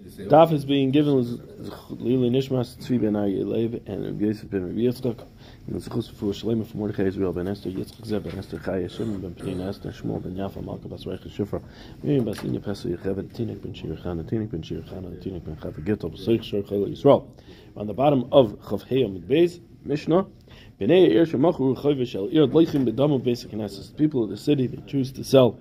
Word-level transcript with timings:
Daf 0.00 0.50
is 0.52 0.64
being 0.64 0.90
given 0.90 1.14
Lili 1.90 2.30
Nishmas 2.30 2.76
Tzvi 2.78 3.00
ben 3.02 3.12
Aryeh 3.12 3.86
and 3.86 4.04
Rabbi 4.06 4.24
Yosef 4.24 4.48
ben 4.48 4.66
Rabbi 4.66 4.80
Yitzchak. 4.80 5.26
And 5.66 5.80
the 5.80 5.90
Zechus 5.90 6.10
for 6.10 6.32
Shalema 6.32 6.66
from 6.66 6.80
Mordechai 6.80 7.02
Israel 7.04 7.34
ben 7.34 7.46
Esther 7.46 7.68
Yitzchak 7.68 8.06
Zeb 8.06 8.24
ben 8.24 8.38
Esther 8.38 8.58
Chaya 8.58 8.90
Shimon 8.90 9.20
ben 9.20 9.34
Penina 9.34 9.68
Esther 9.68 9.90
Shmuel 9.90 10.22
ben 10.22 10.36
Yafa 10.36 10.64
Malka 10.64 10.88
bas 10.88 11.04
Reicha 11.04 11.28
Shifra 11.28 11.62
Miriam 12.02 12.24
bas 12.24 12.38
Inya 12.38 12.60
Pesu 12.60 12.96
Yechevet 12.96 13.28
Tinik 13.34 13.62
ben 13.62 13.74
Shir 13.74 13.94
Chana 13.96 14.24
Tinik 14.24 14.50
ben 14.50 14.62
Shir 14.62 14.80
Chana 14.80 15.14
Tinik 15.22 15.44
ben 15.44 15.56
Chava 15.56 15.84
Gittel 15.84 16.10
B'Seich 16.10 16.44
Shor 16.44 16.62
Chayla 16.62 16.88
Yisrael. 16.88 17.26
On 17.76 17.86
the 17.86 17.92
bottom 17.92 18.26
of 18.32 18.52
Chav 18.60 18.86
Heya 18.86 19.06
Beis 19.22 19.60
Mishnah 19.84 20.26
Bnei 20.80 21.10
Ir 21.10 21.26
Shemachu 21.26 21.76
Rechoyve 21.76 22.06
Shel 22.06 22.28
Ir 22.28 22.46
Leichim 22.46 22.90
B'Damu 22.90 23.22
Basic 23.22 23.50
Knesses 23.50 23.94
people 23.98 24.24
of 24.24 24.30
the 24.30 24.36
city 24.38 24.66
they 24.66 24.80
choose 24.86 25.12
to 25.12 25.22
sell 25.22 25.58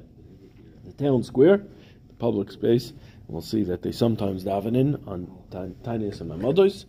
the 0.85 0.93
town 0.93 1.23
square 1.23 1.57
the 1.57 2.13
public 2.19 2.51
space 2.51 2.93
We'll 3.29 3.41
see 3.43 3.63
that 3.65 3.83
they 3.83 3.91
sometimes 3.91 4.43
daven 4.43 4.75
in 4.75 4.95
on 5.07 5.27
Tinius 5.51 6.19
and 6.19 6.31
Mamados. 6.31 6.85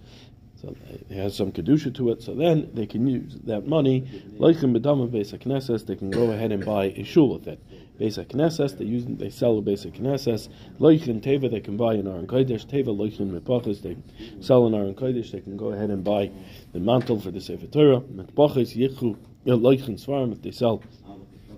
So 0.60 0.74
it 0.88 1.14
has 1.14 1.36
some 1.36 1.52
kedusha 1.52 1.94
to 1.94 2.10
it. 2.10 2.22
So 2.22 2.34
then 2.34 2.70
they 2.74 2.86
can 2.86 3.06
use 3.06 3.36
that 3.44 3.66
money, 3.66 4.02
leichem 4.38 4.76
bedama 4.76 5.10
basic 5.10 5.42
knesses. 5.42 5.86
They 5.86 5.96
can 5.96 6.10
go 6.10 6.30
ahead 6.32 6.52
and 6.52 6.64
buy 6.64 6.86
a 6.96 7.02
shul 7.02 7.34
with 7.34 7.46
it. 7.46 7.62
Basic 7.98 8.28
knesses. 8.28 8.76
They 8.76 8.84
use 8.84 9.04
they 9.06 9.30
sell 9.30 9.56
a 9.58 9.62
basic 9.62 9.94
knesses. 9.94 10.48
Leichem 10.78 11.22
teva. 11.22 11.50
They 11.50 11.60
can 11.60 11.76
buy 11.78 11.94
an 11.94 12.06
aron 12.06 12.26
kodesh. 12.26 12.66
Teva 12.66 12.88
leichem 12.88 13.38
mitbachas. 13.38 13.80
They 13.82 13.96
sell 14.40 14.66
an 14.66 14.74
aron 14.74 14.94
kodesh. 14.94 15.30
They 15.32 15.40
can 15.40 15.56
go 15.56 15.72
ahead 15.72 15.90
and 15.90 16.04
buy 16.04 16.30
the 16.72 16.80
mantle 16.80 17.20
for 17.20 17.30
the 17.30 17.40
sefer 17.40 17.66
Torah. 17.66 18.00
Mitbachas 18.00 18.76
yichu 18.76 19.16
leichem 19.46 20.02
svarim. 20.02 20.32
If 20.32 20.42
they 20.42 20.50
sell 20.50 20.82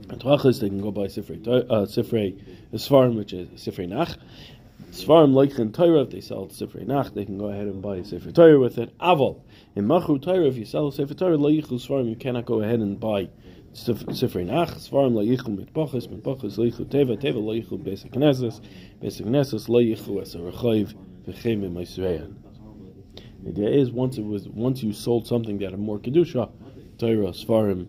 mitbachas, 0.06 0.60
they 0.60 0.68
can 0.68 0.80
go 0.80 0.92
buy 0.92 1.06
sifrei 1.06 1.44
uh, 1.46 1.86
sifrei 1.86 2.40
svarim, 2.72 3.16
which 3.16 3.32
is 3.32 3.48
sifrei 3.60 3.88
nach. 3.88 4.16
Svarim 4.92 5.32
Leichin 5.32 5.72
Torah, 5.72 6.02
if 6.02 6.10
they 6.10 6.20
sell 6.20 6.48
Sifrei 6.48 6.86
Nach, 6.86 7.14
they 7.14 7.24
can 7.24 7.38
go 7.38 7.46
ahead 7.46 7.66
and 7.66 7.80
buy 7.80 7.96
a 7.96 8.04
Sefer 8.04 8.30
Torah 8.30 8.60
with 8.60 8.76
it. 8.76 8.96
Aval, 8.98 9.40
in 9.74 9.86
Machru 9.86 10.20
Torah, 10.20 10.46
if 10.46 10.58
you 10.58 10.66
sell 10.66 10.88
a 10.88 10.92
Sefer 10.92 11.14
Torah, 11.14 11.38
Leichu 11.38 11.80
Svarim, 11.80 12.10
you 12.10 12.14
cannot 12.14 12.44
go 12.44 12.60
ahead 12.60 12.78
and 12.80 13.00
buy 13.00 13.30
Sifrei 13.72 14.44
Nach. 14.44 14.68
Svarim 14.68 15.14
Leichu 15.14 15.48
Mitbachas, 15.48 16.08
Mitbachas 16.08 16.58
Leichu 16.58 16.84
Teva, 16.84 17.18
Teva 17.18 17.40
Leichu 17.42 17.82
Basic 17.82 18.12
Knesses, 18.12 18.60
Basic 19.00 19.24
Knesses 19.24 19.66
Leichu 19.66 20.20
Es 20.20 20.34
Rechayiv, 20.34 20.94
V'chem 21.26 21.64
Im 21.64 22.36
The 23.44 23.48
idea 23.48 23.70
is 23.70 23.90
once 23.90 24.18
it 24.18 24.26
was 24.26 24.46
once 24.46 24.82
you 24.82 24.92
sold 24.92 25.26
something 25.26 25.56
that 25.60 25.70
had 25.70 25.80
more 25.80 26.00
kedusha, 26.00 26.52
Torah, 26.98 27.32
Svarim, 27.32 27.86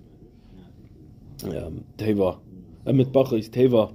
um, 1.44 1.84
Teva, 1.98 2.40
uh, 2.88 2.92
Mitbachas, 2.92 3.50
Teva, 3.50 3.94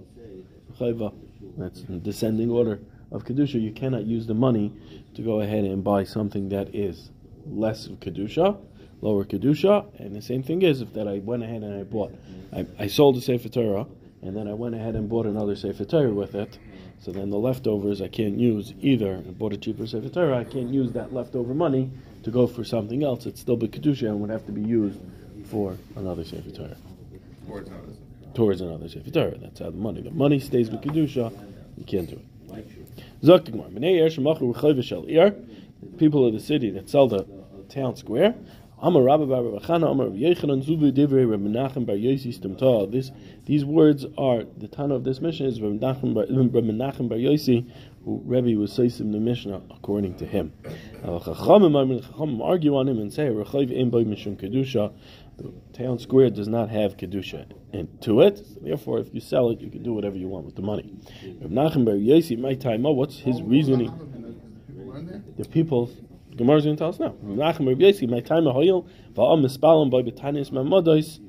Chayva. 0.78 1.14
That's 1.56 1.80
in 1.84 2.02
descending 2.02 2.50
order 2.50 2.80
of 3.10 3.24
kedusha, 3.24 3.60
you 3.60 3.72
cannot 3.72 4.04
use 4.04 4.26
the 4.26 4.34
money 4.34 4.72
to 5.14 5.22
go 5.22 5.40
ahead 5.40 5.64
and 5.64 5.82
buy 5.82 6.04
something 6.04 6.48
that 6.50 6.74
is 6.74 7.10
less 7.46 7.86
of 7.86 8.00
kedusha, 8.00 8.58
lower 9.00 9.24
kedusha. 9.24 9.86
And 9.98 10.14
the 10.14 10.22
same 10.22 10.42
thing 10.42 10.62
is 10.62 10.80
if 10.80 10.92
that 10.94 11.08
I 11.08 11.18
went 11.18 11.42
ahead 11.42 11.62
and 11.62 11.80
I 11.80 11.84
bought, 11.84 12.14
I, 12.52 12.66
I 12.78 12.86
sold 12.86 13.16
a 13.16 13.20
sefer 13.20 13.48
Torah, 13.48 13.86
and 14.22 14.36
then 14.36 14.48
I 14.48 14.54
went 14.54 14.74
ahead 14.74 14.94
and 14.94 15.08
bought 15.08 15.26
another 15.26 15.56
sefer 15.56 15.84
Torah 15.84 16.12
with 16.12 16.34
it. 16.34 16.58
So 17.00 17.12
then 17.12 17.30
the 17.30 17.38
leftovers 17.38 18.02
I 18.02 18.08
can't 18.08 18.38
use 18.38 18.74
either. 18.80 19.22
I 19.26 19.30
bought 19.30 19.52
a 19.52 19.56
cheaper 19.56 19.86
sefer 19.86 20.08
Torah, 20.08 20.38
I 20.38 20.44
can't 20.44 20.68
use 20.68 20.92
that 20.92 21.12
leftover 21.12 21.54
money 21.54 21.90
to 22.24 22.30
go 22.30 22.46
for 22.46 22.64
something 22.64 23.04
else. 23.04 23.24
It's 23.26 23.40
still 23.40 23.56
be 23.56 23.68
kedusha 23.68 24.08
and 24.08 24.20
would 24.20 24.30
have 24.30 24.44
to 24.46 24.52
be 24.52 24.62
used 24.62 24.98
for 25.46 25.76
another 25.96 26.24
sefer 26.24 26.50
Torah. 26.50 26.76
Towards 28.34 28.60
another 28.60 28.88
sefer 28.88 29.10
Torah. 29.10 29.38
That's 29.38 29.60
how 29.60 29.70
the 29.70 29.76
money. 29.76 30.02
The 30.02 30.10
money 30.10 30.40
stays 30.40 30.70
with 30.70 30.82
kedusha. 30.82 31.32
You 31.76 31.84
can't 31.84 32.10
do 32.10 32.16
it. 32.16 32.24
Er 33.26 33.40
people 35.98 36.24
of 36.26 36.32
the 36.32 36.40
city 36.40 36.70
that 36.70 36.88
sell 36.88 37.08
the 37.08 37.26
town 37.68 37.96
square. 37.96 38.34
This 38.80 38.92
these 43.44 43.64
words 43.64 44.06
are 44.16 44.44
the 44.44 44.68
Tana 44.70 44.94
of 44.94 45.02
this 45.02 45.20
mission 45.20 45.46
is 45.46 45.58
Menachem 45.58 46.14
Bar 46.14 47.16
Yosi, 47.16 47.68
who 48.04 48.22
Rebbe 48.24 48.56
was 48.56 48.72
saying 48.72 49.10
the 49.10 49.18
Mishnah 49.18 49.62
according 49.70 50.14
to 50.18 50.24
him. 50.24 50.52
Chachamim 51.02 52.40
argue 52.40 52.76
on 52.76 52.88
him 52.88 52.98
and 53.00 53.12
say 53.12 53.28
kedusha. 54.36 54.92
The 55.38 55.52
town 55.72 56.00
square 56.00 56.30
does 56.30 56.48
not 56.48 56.68
have 56.70 56.96
kedusha 56.96 57.46
into 57.72 58.22
it. 58.22 58.42
Therefore, 58.60 58.98
if 58.98 59.14
you 59.14 59.20
sell 59.20 59.50
it, 59.50 59.60
you 59.60 59.70
can 59.70 59.84
do 59.84 59.94
whatever 59.94 60.16
you 60.16 60.26
want 60.26 60.46
with 60.46 60.56
the 60.56 60.62
money. 60.62 60.92
Reb 61.40 61.52
Nachum 61.52 61.84
Bar 61.84 61.94
Yosi, 61.94 62.36
my 62.36 62.54
time, 62.54 62.82
what's 62.82 63.20
his 63.20 63.40
reasoning? 63.42 63.92
The 65.36 65.44
people, 65.44 65.92
Gemara 66.34 66.56
is 66.56 66.64
going 66.64 66.74
to 66.74 66.80
tell 66.80 66.88
us 66.88 66.98
now. 66.98 67.14
Reb 67.22 67.38
Nachum 67.38 67.66
Bar 67.66 67.74
Yosi, 67.74 68.08
my 68.08 68.18
time, 68.18 68.44
ahoyel 68.44 68.88
va'am 69.12 69.46
mispalim 69.46 69.90
by 69.92 70.02
betanis 70.02 70.50
mamados. 70.50 71.20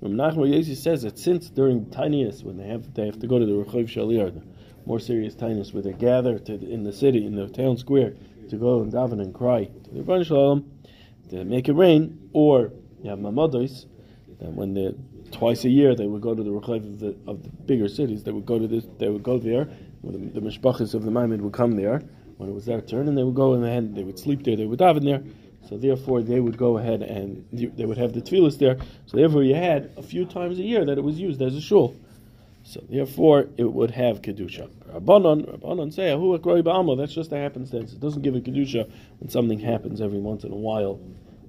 Reb 0.00 0.12
Nachum 0.12 0.36
Bar 0.36 0.44
Yosi 0.46 0.76
says 0.76 1.02
that 1.02 1.18
since 1.18 1.50
during 1.50 1.90
tiniest, 1.90 2.44
when 2.44 2.58
they 2.58 2.68
have 2.68 2.94
they 2.94 3.06
have 3.06 3.18
to 3.18 3.26
go 3.26 3.40
to 3.40 3.46
the 3.46 3.52
Rechav 3.52 3.88
Shalir, 3.88 4.32
the 4.32 4.42
more 4.84 5.00
serious 5.00 5.34
tiniest, 5.34 5.74
where 5.74 5.82
they 5.82 5.92
gather 5.92 6.38
to, 6.38 6.54
in 6.54 6.84
the 6.84 6.92
city, 6.92 7.26
in 7.26 7.34
the 7.34 7.48
town 7.48 7.76
square, 7.76 8.14
to 8.48 8.56
go 8.56 8.80
and 8.80 8.92
daven 8.92 9.20
and 9.20 9.34
cry 9.34 9.64
to 9.64 9.90
the 9.90 10.02
Rebbeinu 10.04 10.24
Shalom, 10.24 10.70
to 11.30 11.44
make 11.44 11.68
it 11.68 11.72
rain, 11.72 12.30
or 12.32 12.70
you 13.02 13.10
have 13.10 13.18
mamados, 13.18 13.86
that 14.40 14.52
when 14.52 14.74
they 14.74 14.94
twice 15.32 15.64
a 15.64 15.68
year 15.68 15.94
they 15.94 16.06
would 16.06 16.22
go 16.22 16.34
to 16.34 16.42
the 16.42 16.50
Rechav 16.50 16.84
of 16.84 17.00
the, 17.00 17.16
of 17.26 17.42
the 17.42 17.50
bigger 17.50 17.88
cities. 17.88 18.24
They 18.24 18.32
would 18.32 18.46
go 18.46 18.58
to 18.58 18.66
this. 18.66 18.84
They 18.98 19.08
would 19.08 19.22
go 19.22 19.38
there. 19.38 19.68
The, 20.04 20.18
the 20.18 20.40
mishpachas 20.40 20.94
of 20.94 21.04
the 21.04 21.10
Maimid 21.10 21.40
would 21.40 21.52
come 21.52 21.76
there 21.76 22.02
when 22.36 22.48
it 22.48 22.52
was 22.52 22.66
their 22.66 22.80
turn, 22.80 23.08
and 23.08 23.16
they 23.16 23.22
would 23.24 23.34
go 23.34 23.54
and 23.54 23.96
they 23.96 24.04
would 24.04 24.18
sleep 24.18 24.44
there. 24.44 24.56
They 24.56 24.66
would 24.66 24.78
daven 24.78 25.04
there. 25.04 25.22
So 25.68 25.76
therefore, 25.76 26.22
they 26.22 26.38
would 26.38 26.56
go 26.56 26.78
ahead 26.78 27.02
and 27.02 27.44
they 27.52 27.84
would 27.84 27.98
have 27.98 28.12
the 28.12 28.20
tefillas 28.20 28.58
there. 28.58 28.76
So 29.06 29.16
therefore, 29.16 29.42
you 29.42 29.56
had 29.56 29.90
a 29.96 30.02
few 30.02 30.24
times 30.24 30.58
a 30.58 30.62
year 30.62 30.84
that 30.84 30.96
it 30.96 31.02
was 31.02 31.18
used 31.18 31.42
as 31.42 31.56
a 31.56 31.60
shul. 31.60 31.96
So 32.62 32.84
therefore, 32.88 33.48
it 33.56 33.72
would 33.72 33.90
have 33.92 34.22
kedusha. 34.22 34.68
Rabbanon, 34.92 35.58
Rabbanon 35.58 35.92
say, 35.92 36.12
"Ahu 36.12 36.96
That's 36.96 37.14
just 37.14 37.32
a 37.32 37.36
happenstance. 37.36 37.92
It 37.92 38.00
doesn't 38.00 38.22
give 38.22 38.36
a 38.36 38.40
kedusha 38.40 38.90
when 39.18 39.28
something 39.28 39.58
happens 39.58 40.00
every 40.00 40.18
once 40.18 40.44
in 40.44 40.52
a 40.52 40.56
while, 40.56 41.00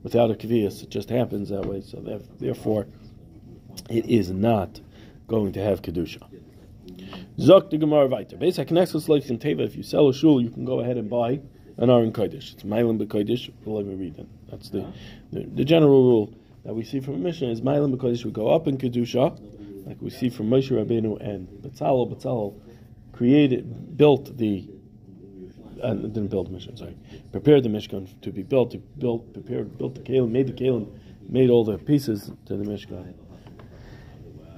without 0.07 0.31
a 0.31 0.35
kvias. 0.35 0.81
It 0.83 0.89
just 0.89 1.09
happens 1.09 1.49
that 1.49 1.65
way. 1.65 1.81
So 1.81 1.99
therefore, 2.39 2.87
it 3.89 4.05
is 4.05 4.31
not 4.31 4.79
going 5.27 5.51
to 5.51 5.61
have 5.61 5.81
kedusha. 5.81 6.23
Zok 7.37 7.69
the 7.69 7.77
Gemara 7.77 8.07
Vayter. 8.07 8.39
Basic 8.39 8.71
Nexus 8.71 9.09
like 9.09 9.29
in 9.29 9.37
Teva. 9.37 9.65
If 9.65 9.75
you 9.75 9.83
sell 9.83 10.07
a 10.07 10.13
shul, 10.13 10.41
you 10.41 10.49
can 10.49 10.63
go 10.63 10.79
ahead 10.79 10.95
and 10.95 11.09
buy 11.09 11.41
an 11.75 11.89
Aron 11.89 12.13
Kodesh. 12.13 12.53
It's 12.53 12.63
Mailim 12.63 13.05
B'Kodesh. 13.05 13.51
Let 13.65 13.85
me 13.85 13.95
read 13.95 14.17
it. 14.17 14.27
That's 14.49 14.69
the, 14.69 14.91
the, 15.33 15.43
the 15.43 15.65
general 15.65 16.03
rule 16.03 16.33
that 16.63 16.73
we 16.73 16.85
see 16.85 17.01
from 17.01 17.15
a 17.15 17.17
mission 17.17 17.49
is 17.49 17.59
Mailim 17.59 17.93
B'Kodesh 17.93 18.23
would 18.23 18.33
go 18.33 18.47
up 18.47 18.65
in 18.67 18.77
kedusha, 18.77 19.37
like 19.85 20.01
we 20.01 20.09
see 20.09 20.29
from 20.29 20.49
Moshe 20.49 20.71
Rabbeinu 20.71 21.19
and 21.21 21.49
Betzalel. 21.49 22.15
Betzalel 22.15 22.57
created, 23.11 23.97
built 23.97 24.37
the 24.37 24.69
uh, 25.81 25.93
didn't 25.93 26.27
build 26.27 26.47
the 26.47 26.57
Mishkan, 26.57 26.77
sorry, 26.77 26.97
prepared 27.31 27.63
the 27.63 27.69
Mishkan 27.69 28.07
to 28.21 28.31
be 28.31 28.43
built, 28.43 28.71
to 28.71 28.77
build, 28.77 29.33
prepared, 29.33 29.77
built 29.77 29.95
the 29.95 30.01
Kalim, 30.01 30.31
made 30.31 30.47
the 30.47 30.53
Kalim, 30.53 30.87
made 31.29 31.49
all 31.49 31.63
the 31.63 31.77
pieces 31.77 32.31
to 32.45 32.57
the 32.57 32.63
Mishkan. 32.63 33.13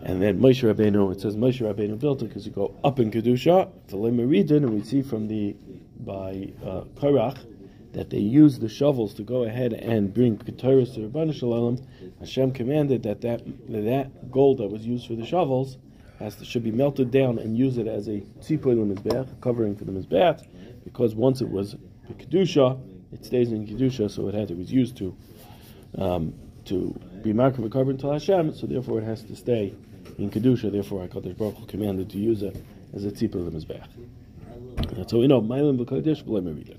And 0.01 0.21
then 0.21 0.39
Moshe 0.39 0.63
Rabbeinu, 0.63 1.11
it 1.13 1.19
says 1.19 1.35
Moshe 1.35 1.61
Rabbeinu 1.61 1.99
built 1.99 2.21
it 2.21 2.29
because 2.29 2.45
you 2.45 2.51
go 2.51 2.73
up 2.83 2.99
in 2.99 3.11
Kedusha, 3.11 3.69
the 3.87 3.97
Lemeridin, 3.97 4.57
and 4.57 4.69
we 4.69 4.83
see 4.83 5.01
from 5.01 5.27
the, 5.27 5.55
by 5.99 6.53
uh, 6.63 6.83
Korach, 6.95 7.45
that 7.91 8.09
they 8.09 8.19
used 8.19 8.61
the 8.61 8.69
shovels 8.69 9.13
to 9.15 9.23
go 9.23 9.43
ahead 9.43 9.73
and 9.73 10.13
bring 10.13 10.37
Keturis 10.37 10.93
to 10.93 11.01
Rabban 11.01 11.33
Shalom. 11.33 11.85
Hashem 12.19 12.51
commanded 12.53 13.03
that, 13.03 13.21
that 13.21 13.41
that 13.67 14.31
gold 14.31 14.59
that 14.59 14.67
was 14.67 14.85
used 14.85 15.07
for 15.07 15.15
the 15.15 15.25
shovels 15.25 15.77
has 16.19 16.35
to, 16.35 16.45
should 16.45 16.63
be 16.63 16.71
melted 16.71 17.11
down 17.11 17.39
and 17.39 17.57
use 17.57 17.77
it 17.77 17.87
as 17.87 18.07
a 18.07 18.19
tzipoy 18.41 18.75
mizbeach, 18.75 19.41
covering 19.41 19.75
for 19.75 19.85
the 19.85 19.91
mizbeach, 19.91 20.45
because 20.83 21.15
once 21.15 21.41
it 21.41 21.49
was 21.49 21.75
kedusha, 22.17 22.79
it 23.11 23.25
stays 23.25 23.51
in 23.51 23.67
kedusha, 23.67 24.09
so 24.09 24.27
it 24.27 24.33
had 24.33 24.51
it 24.51 24.57
was 24.57 24.71
used 24.71 24.97
to 24.97 25.15
um, 25.97 26.33
to 26.65 26.99
be 27.23 27.33
marked 27.33 27.57
with 27.57 27.71
carbon 27.71 27.97
to 27.97 28.11
Hashem, 28.11 28.53
so 28.53 28.67
therefore 28.67 28.99
it 28.99 29.05
has 29.05 29.23
to 29.23 29.35
stay 29.35 29.73
in 30.17 30.29
kedusha. 30.29 30.71
Therefore, 30.71 31.07
Hakadosh 31.07 31.37
Baruch 31.37 31.55
Hu 31.55 31.65
commanded 31.65 32.09
to 32.11 32.17
use 32.17 32.43
it 32.43 32.55
as 32.93 33.05
a 33.05 33.11
tzipah 33.11 33.35
of 33.35 33.51
the 33.51 33.59
mizbeach. 33.59 35.09
So 35.09 35.19
we 35.19 35.27
know 35.27 35.41
Mailim 35.41 35.83
b'kodesh 35.83 36.23
b'lemeridah. 36.23 36.77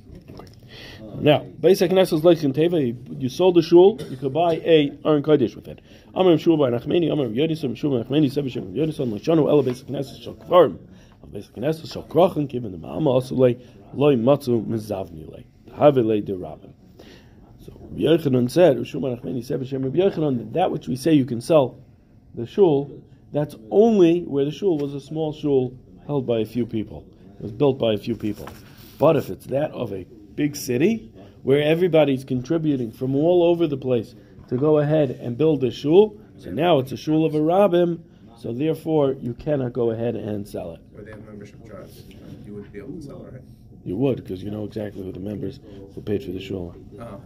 Now, 1.17 1.41
basic 1.61 1.91
Knesset 1.91 2.21
Leichim 2.23 2.55
Teva, 2.55 3.21
you 3.21 3.29
sold 3.29 3.57
the 3.57 3.63
shul, 3.63 4.01
you 4.09 4.17
could 4.17 4.33
buy 4.33 4.55
a 4.55 4.93
Aron 5.05 5.23
Kodesh 5.23 5.55
with 5.55 5.69
it. 5.69 5.81
Amar 6.15 6.39
Shul 6.39 6.57
by 6.57 6.71
Nachmeni, 6.71 7.13
Amar 7.13 7.27
Yodisam, 7.27 7.77
Shul 7.77 7.99
by 7.99 8.09
Nachmeni, 8.09 8.33
Sebashem, 8.33 8.73
Yodisam, 8.73 9.13
Lashanu, 9.13 9.49
Ela 9.49 9.63
basic 9.63 9.89
Knesset 9.89 10.23
Shal 10.23 10.35
Kvarim. 10.35 10.79
Basic 11.33 11.55
Knesset 11.55 11.93
Shal 11.93 12.05
Krachin, 12.05 12.49
given 12.49 12.73
the 12.73 12.79
Ma'ama 12.79 13.21
Asulei, 13.21 13.61
Loi 13.95 14.17
Matzu 14.17 14.65
Mizavni 14.67 15.31
Lei. 15.31 15.47
Havile 15.73 16.25
de 16.25 16.37
Rabin. 16.37 16.75
So, 17.65 17.73
Yochanan 17.95 18.51
said, 18.51 18.87
Shul 18.87 19.01
by 19.01 19.09
Nachmeni, 19.09 19.45
Sebashem, 19.45 19.85
Rabbi 19.85 19.99
Yochanan, 19.99 20.53
that 20.55 20.71
which 20.71 20.89
we 20.89 20.97
say 20.97 21.13
you 21.13 21.25
can 21.25 21.41
sell 21.41 21.79
the 22.35 22.47
shul, 22.47 23.03
that's 23.33 23.55
only 23.71 24.23
where 24.23 24.45
the 24.45 24.51
shul 24.51 24.79
was 24.79 24.95
a 24.95 25.01
small 25.01 25.33
shul 25.33 25.77
held 26.07 26.27
by 26.27 26.41
a 26.41 26.45
few 26.45 26.67
people. 26.67 27.07
It 27.39 27.43
was 27.43 27.53
built 27.53 27.79
by 27.79 27.95
a 27.95 27.99
few 27.99 28.17
people. 28.17 28.49
But 28.99 29.17
if 29.17 29.31
it's 29.31 29.47
that 29.47 29.71
of 29.73 29.93
a 29.93 30.05
big 30.35 30.57
city 30.57 31.13
where 31.43 31.63
everybody's 31.63 32.25
contributing 32.25 32.93
from 32.93 33.17
all 33.17 33.43
over 33.43 33.67
the 33.67 33.77
place 33.77 34.15
to 34.49 34.57
go 34.57 34.79
ahead 34.79 35.11
and 35.11 35.37
build 35.39 35.63
a 35.65 35.71
shul, 35.71 36.21
so 36.39 36.51
now 36.51 36.79
it's 36.79 36.93
a 36.93 36.97
shul 36.97 37.25
of 37.25 37.35
a 37.35 37.39
rabbim, 37.39 38.01
so 38.39 38.53
therefore 38.53 39.13
you 39.13 39.35
cannot 39.35 39.73
go 39.73 39.91
ahead 39.91 40.17
and 40.17 40.49
sell 40.49 40.73
it. 40.73 40.81
Or 40.97 41.03
they 41.03 41.11
have 41.11 41.25
membership 41.25 41.65
drives. 41.65 42.03
You 42.45 42.55
would 42.55 42.73
be 42.73 42.79
able 42.79 42.95
to 42.95 43.03
sell 43.03 43.25
it, 43.27 43.35
right? 43.35 43.43
You 43.85 43.97
would, 43.97 44.17
because 44.17 44.43
you 44.43 44.50
know 44.50 44.65
exactly 44.65 45.03
who 45.03 45.12
the 45.12 45.21
members 45.21 45.59
who 45.94 46.00
paid 46.03 46.23
for 46.23 46.32
the 46.32 46.41
shul 46.41 46.75
Oh. 46.99 47.21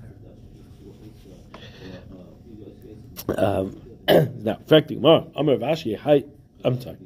Um, 3.36 3.80
now, 4.42 4.58
affecting 4.60 5.00
more. 5.00 5.26
Amar 5.34 5.56
Vashi, 5.56 5.96
hi. 5.96 6.24
I'm 6.62 6.80
sorry. 6.80 6.98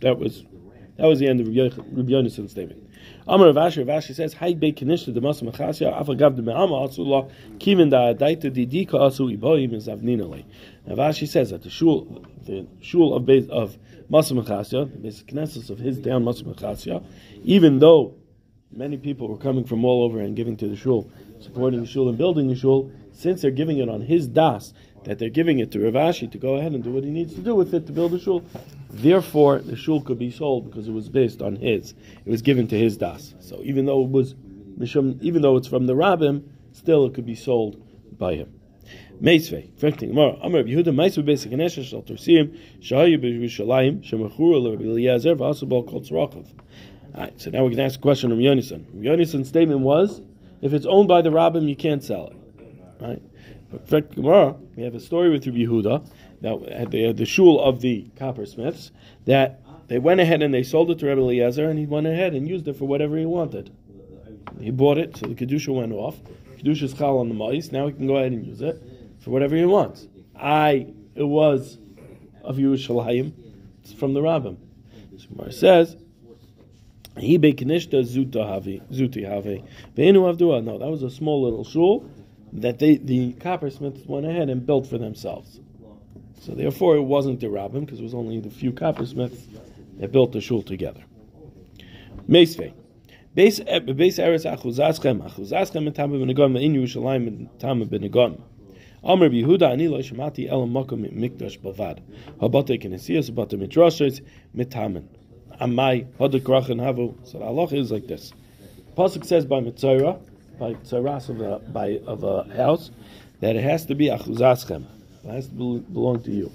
That 0.00 0.18
was 0.18 0.44
that 0.96 1.06
was 1.06 1.18
the 1.18 1.28
end 1.28 1.40
of 1.40 1.48
Rabbi 1.48 2.10
Yonasson's 2.10 2.52
statement. 2.52 2.82
Amar 3.28 3.48
Vashi, 3.48 3.84
Vashi 3.84 4.14
says, 4.14 4.32
"Hi 4.34 4.54
be 4.54 4.72
kinishta 4.72 5.12
de 5.12 5.20
masu 5.20 5.42
machasya 5.50 6.02
afagav 6.02 6.36
de 6.36 6.42
me'ama 6.42 6.88
asula 6.88 7.30
kiven 7.58 7.90
da 7.90 8.14
daita 8.14 8.50
didika 8.50 8.94
asu 8.94 9.36
iboyim 9.36 9.74
is 9.74 9.88
avninale." 9.88 10.44
Now 10.86 10.94
Vashi 10.94 11.28
says 11.28 11.50
that 11.50 11.62
the 11.62 11.70
shul, 11.70 12.24
the 12.44 12.66
shul 12.80 13.14
of 13.14 13.28
of 13.50 13.78
Machasya, 14.10 14.92
the 14.92 14.98
basic 14.98 15.26
knesses 15.26 15.68
of 15.68 15.78
his 15.78 15.98
down 15.98 16.24
Masu 16.24 16.44
Machasya, 16.44 17.04
even 17.44 17.80
though 17.80 18.14
many 18.76 18.96
people 18.96 19.28
were 19.28 19.38
coming 19.38 19.64
from 19.64 19.84
all 19.84 20.04
over 20.04 20.20
and 20.20 20.36
giving 20.36 20.56
to 20.58 20.68
the 20.68 20.76
shul, 20.76 21.10
supporting 21.40 21.80
the 21.80 21.86
shul 21.86 22.08
and 22.08 22.18
building 22.18 22.48
the 22.48 22.54
shul, 22.54 22.90
since 23.12 23.40
they're 23.42 23.50
giving 23.50 23.78
it 23.78 23.88
on 23.88 24.02
his 24.02 24.28
das, 24.28 24.74
that 25.04 25.18
they're 25.18 25.30
giving 25.30 25.58
it 25.58 25.70
to 25.72 25.78
Ravashi 25.78 26.30
to 26.30 26.38
go 26.38 26.56
ahead 26.56 26.72
and 26.72 26.84
do 26.84 26.90
what 26.90 27.04
he 27.04 27.10
needs 27.10 27.34
to 27.34 27.40
do 27.40 27.54
with 27.54 27.72
it 27.74 27.86
to 27.86 27.92
build 27.92 28.12
the 28.12 28.18
shul. 28.18 28.44
Therefore, 28.90 29.60
the 29.60 29.76
shul 29.76 30.00
could 30.00 30.18
be 30.18 30.30
sold 30.30 30.68
because 30.68 30.88
it 30.88 30.92
was 30.92 31.08
based 31.08 31.42
on 31.42 31.56
his. 31.56 31.94
It 32.24 32.30
was 32.30 32.42
given 32.42 32.66
to 32.68 32.78
his 32.78 32.96
das. 32.96 33.34
So 33.40 33.60
even 33.62 33.86
though 33.86 34.02
it 34.02 34.10
was, 34.10 34.34
even 35.20 35.42
though 35.42 35.56
it's 35.56 35.68
from 35.68 35.86
the 35.86 35.94
rabbim, 35.94 36.44
still 36.72 37.06
it 37.06 37.14
could 37.14 37.26
be 37.26 37.34
sold 37.34 37.82
by 38.18 38.34
him. 38.34 38.52
Meisvei, 39.20 39.78
correcting 39.80 40.14
more. 40.14 40.38
Amar 40.42 40.62
Yehuda 40.62 40.94
Meisvei 40.94 41.24
Torsim 42.04 42.58
Shahayu 42.80 43.16
Rabbi 44.70 44.84
Eliezer 44.84 45.34
v'Asubal 45.34 45.86
Kol. 45.88 46.44
Alright, 47.14 47.40
so 47.40 47.50
now 47.50 47.64
we 47.64 47.70
can 47.70 47.80
ask 47.80 47.98
a 47.98 48.02
question 48.02 48.30
from 48.30 48.38
Yonason. 48.38 48.84
Yonason's 48.94 49.48
statement 49.48 49.80
was, 49.80 50.20
if 50.60 50.72
it's 50.72 50.86
owned 50.86 51.08
by 51.08 51.22
the 51.22 51.30
rabbim, 51.30 51.68
you 51.68 51.76
can't 51.76 52.02
sell 52.02 52.28
it. 52.28 52.36
Right? 53.00 53.22
But 53.70 53.88
for 53.88 54.00
Gemara, 54.00 54.56
we 54.76 54.82
have 54.84 54.94
a 54.94 55.00
story 55.00 55.30
with 55.30 55.46
Rabbi 55.46 55.58
Yehuda 55.58 56.08
that 56.42 56.62
at 56.68 56.90
the, 56.90 57.12
the 57.12 57.24
shul 57.24 57.60
of 57.60 57.80
the 57.80 58.06
coppersmiths 58.16 58.90
that 59.24 59.62
they 59.88 59.98
went 59.98 60.20
ahead 60.20 60.42
and 60.42 60.52
they 60.52 60.62
sold 60.62 60.90
it 60.90 60.98
to 61.00 61.06
Rabbi 61.06 61.20
Eliezer, 61.20 61.68
and 61.68 61.78
he 61.78 61.86
went 61.86 62.06
ahead 62.06 62.34
and 62.34 62.48
used 62.48 62.66
it 62.68 62.76
for 62.76 62.86
whatever 62.86 63.16
he 63.16 63.26
wanted. 63.26 63.72
He 64.60 64.70
bought 64.70 64.98
it, 64.98 65.16
so 65.16 65.26
the 65.26 65.34
kedusha 65.34 65.74
went 65.74 65.92
off. 65.92 66.16
Kedusha 66.58 66.84
is 66.84 66.94
chal 66.94 67.18
on 67.18 67.28
the 67.28 67.34
mice. 67.34 67.72
Now 67.72 67.86
he 67.86 67.92
can 67.92 68.06
go 68.06 68.16
ahead 68.16 68.32
and 68.32 68.46
use 68.46 68.60
it 68.60 68.82
for 69.20 69.30
whatever 69.30 69.56
he 69.56 69.64
wants. 69.64 70.06
I, 70.34 70.92
it 71.14 71.24
was 71.24 71.78
of 72.42 72.56
Yerushalayim. 72.56 73.32
It's 73.82 73.92
from 73.92 74.14
the 74.14 74.20
rabbim. 74.20 74.56
So 75.18 75.26
Gemara 75.28 75.52
says. 75.52 75.96
Zuta 77.16 78.46
havi 78.46 78.82
zuti 78.90 79.24
have 79.26 79.44
ve'enu 79.96 80.22
avdua. 80.30 80.62
No, 80.62 80.78
that 80.78 80.88
was 80.88 81.02
a 81.02 81.10
small 81.10 81.42
little 81.42 81.64
shul 81.64 82.08
that 82.52 82.78
they 82.78 82.96
the 82.96 83.32
coppersmiths 83.34 84.06
went 84.06 84.26
ahead 84.26 84.48
and 84.50 84.66
built 84.66 84.86
for 84.86 84.98
themselves. 84.98 85.60
So 86.40 86.52
therefore, 86.52 86.96
it 86.96 87.02
wasn't 87.02 87.40
the 87.40 87.46
rabbim 87.46 87.80
because 87.80 88.00
it 88.00 88.02
was 88.02 88.14
only 88.14 88.40
the 88.40 88.50
few 88.50 88.72
coppersmiths 88.72 89.42
that 89.98 90.12
built 90.12 90.32
the 90.32 90.40
shul 90.40 90.62
together. 90.62 91.02
Meisvei. 92.28 92.72
Base 93.34 93.60
eretz 93.60 94.46
achuzaschem 94.46 95.22
achuzaschem 95.22 95.90
etam 95.90 96.12
benegam 96.12 96.60
in 96.60 96.74
Yerushalayim 96.74 97.48
etam 97.58 97.88
benegam. 97.88 98.40
Amr 99.02 99.28
Yehuda 99.28 99.70
ani 99.70 99.88
lo 99.88 99.98
shemati 99.98 100.50
el 100.50 100.66
makom 100.66 101.10
mikdash 101.12 101.58
bavad. 101.60 102.00
Habate 102.40 102.80
kenesias 102.80 103.30
habate 103.30 103.56
midrashos 103.58 104.20
mitamen. 104.54 105.04
Amai 105.60 106.06
hadik 106.18 106.42
rachan 106.42 106.80
havu. 106.80 107.14
So 107.26 107.38
the 107.38 107.44
halach 107.44 107.72
is 107.72 107.90
like 107.90 108.06
this. 108.06 108.32
Pasuk 108.96 109.24
says 109.24 109.44
by 109.44 109.60
mitzvah, 109.60 110.18
by 110.58 110.74
tzaras 110.74 111.28
of 111.28 111.40
a 111.40 111.58
by 111.70 112.00
of 112.06 112.24
a 112.24 112.44
house, 112.54 112.90
that 113.40 113.56
it 113.56 113.62
has 113.62 113.84
to 113.86 113.94
be 113.94 114.06
achuzaschem. 114.06 114.84
It 115.24 115.30
has 115.30 115.48
to 115.48 115.80
belong 115.80 116.22
to 116.22 116.30
you. 116.30 116.52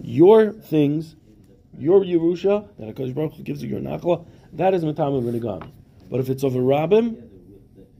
Your 0.00 0.52
things, 0.52 1.16
your 1.76 2.02
Yerusha, 2.02 2.68
that 2.78 2.94
HaKadosh 2.94 3.14
Baruch 3.14 3.34
Hu 3.34 3.42
gives 3.42 3.62
you 3.62 3.68
your 3.68 3.80
nachla, 3.80 4.24
that 4.52 4.74
is 4.74 4.84
mitamim 4.84 5.22
v'negam. 5.22 5.70
But 6.10 6.20
if 6.20 6.28
it's 6.28 6.42
of 6.42 6.54
a 6.54 6.58
rabbim, 6.58 7.16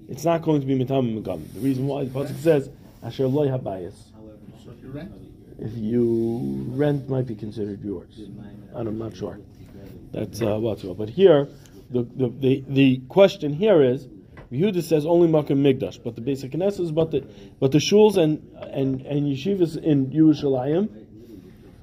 it's 0.08 0.24
not 0.24 0.42
going 0.42 0.60
to 0.60 0.66
be 0.66 0.78
mitamim 0.78 1.22
v'negam. 1.22 1.52
The 1.54 1.60
reason 1.60 1.86
why 1.86 2.04
the 2.04 2.10
pasuk 2.10 2.38
says 2.40 2.70
asher 3.02 3.26
loy 3.26 3.48
habayis. 3.48 3.94
So 4.64 4.72
if 4.72 4.82
you 4.82 4.90
rent, 4.90 5.12
If 5.58 5.76
you 5.76 6.66
rent, 6.68 7.08
might 7.08 7.26
be 7.26 7.34
considered 7.34 7.82
yours. 7.82 8.18
And 8.18 8.38
uh, 8.74 8.78
I'm 8.78 8.98
not 8.98 9.16
sure. 9.16 9.40
That's 10.12 10.40
uh, 10.40 10.58
what. 10.58 10.80
But 10.96 11.10
here, 11.10 11.48
the, 11.90 12.02
the, 12.02 12.28
the, 12.28 12.64
the 12.68 13.02
question 13.08 13.52
here 13.52 13.82
is, 13.82 14.06
Yehuda 14.50 14.82
says 14.82 15.04
only 15.04 15.28
Makkah 15.28 15.52
Migdash, 15.52 16.02
but 16.02 16.14
the 16.14 16.22
basic 16.22 16.52
Knesset 16.52 16.80
is 16.80 16.92
but 16.92 17.10
the 17.10 17.26
but 17.60 17.70
the 17.72 17.78
shuls 17.78 18.16
and 18.16 18.42
and 18.72 19.02
and 19.02 19.26
yeshivas 19.26 19.76
in 19.76 20.06
Yerushalayim, 20.06 20.88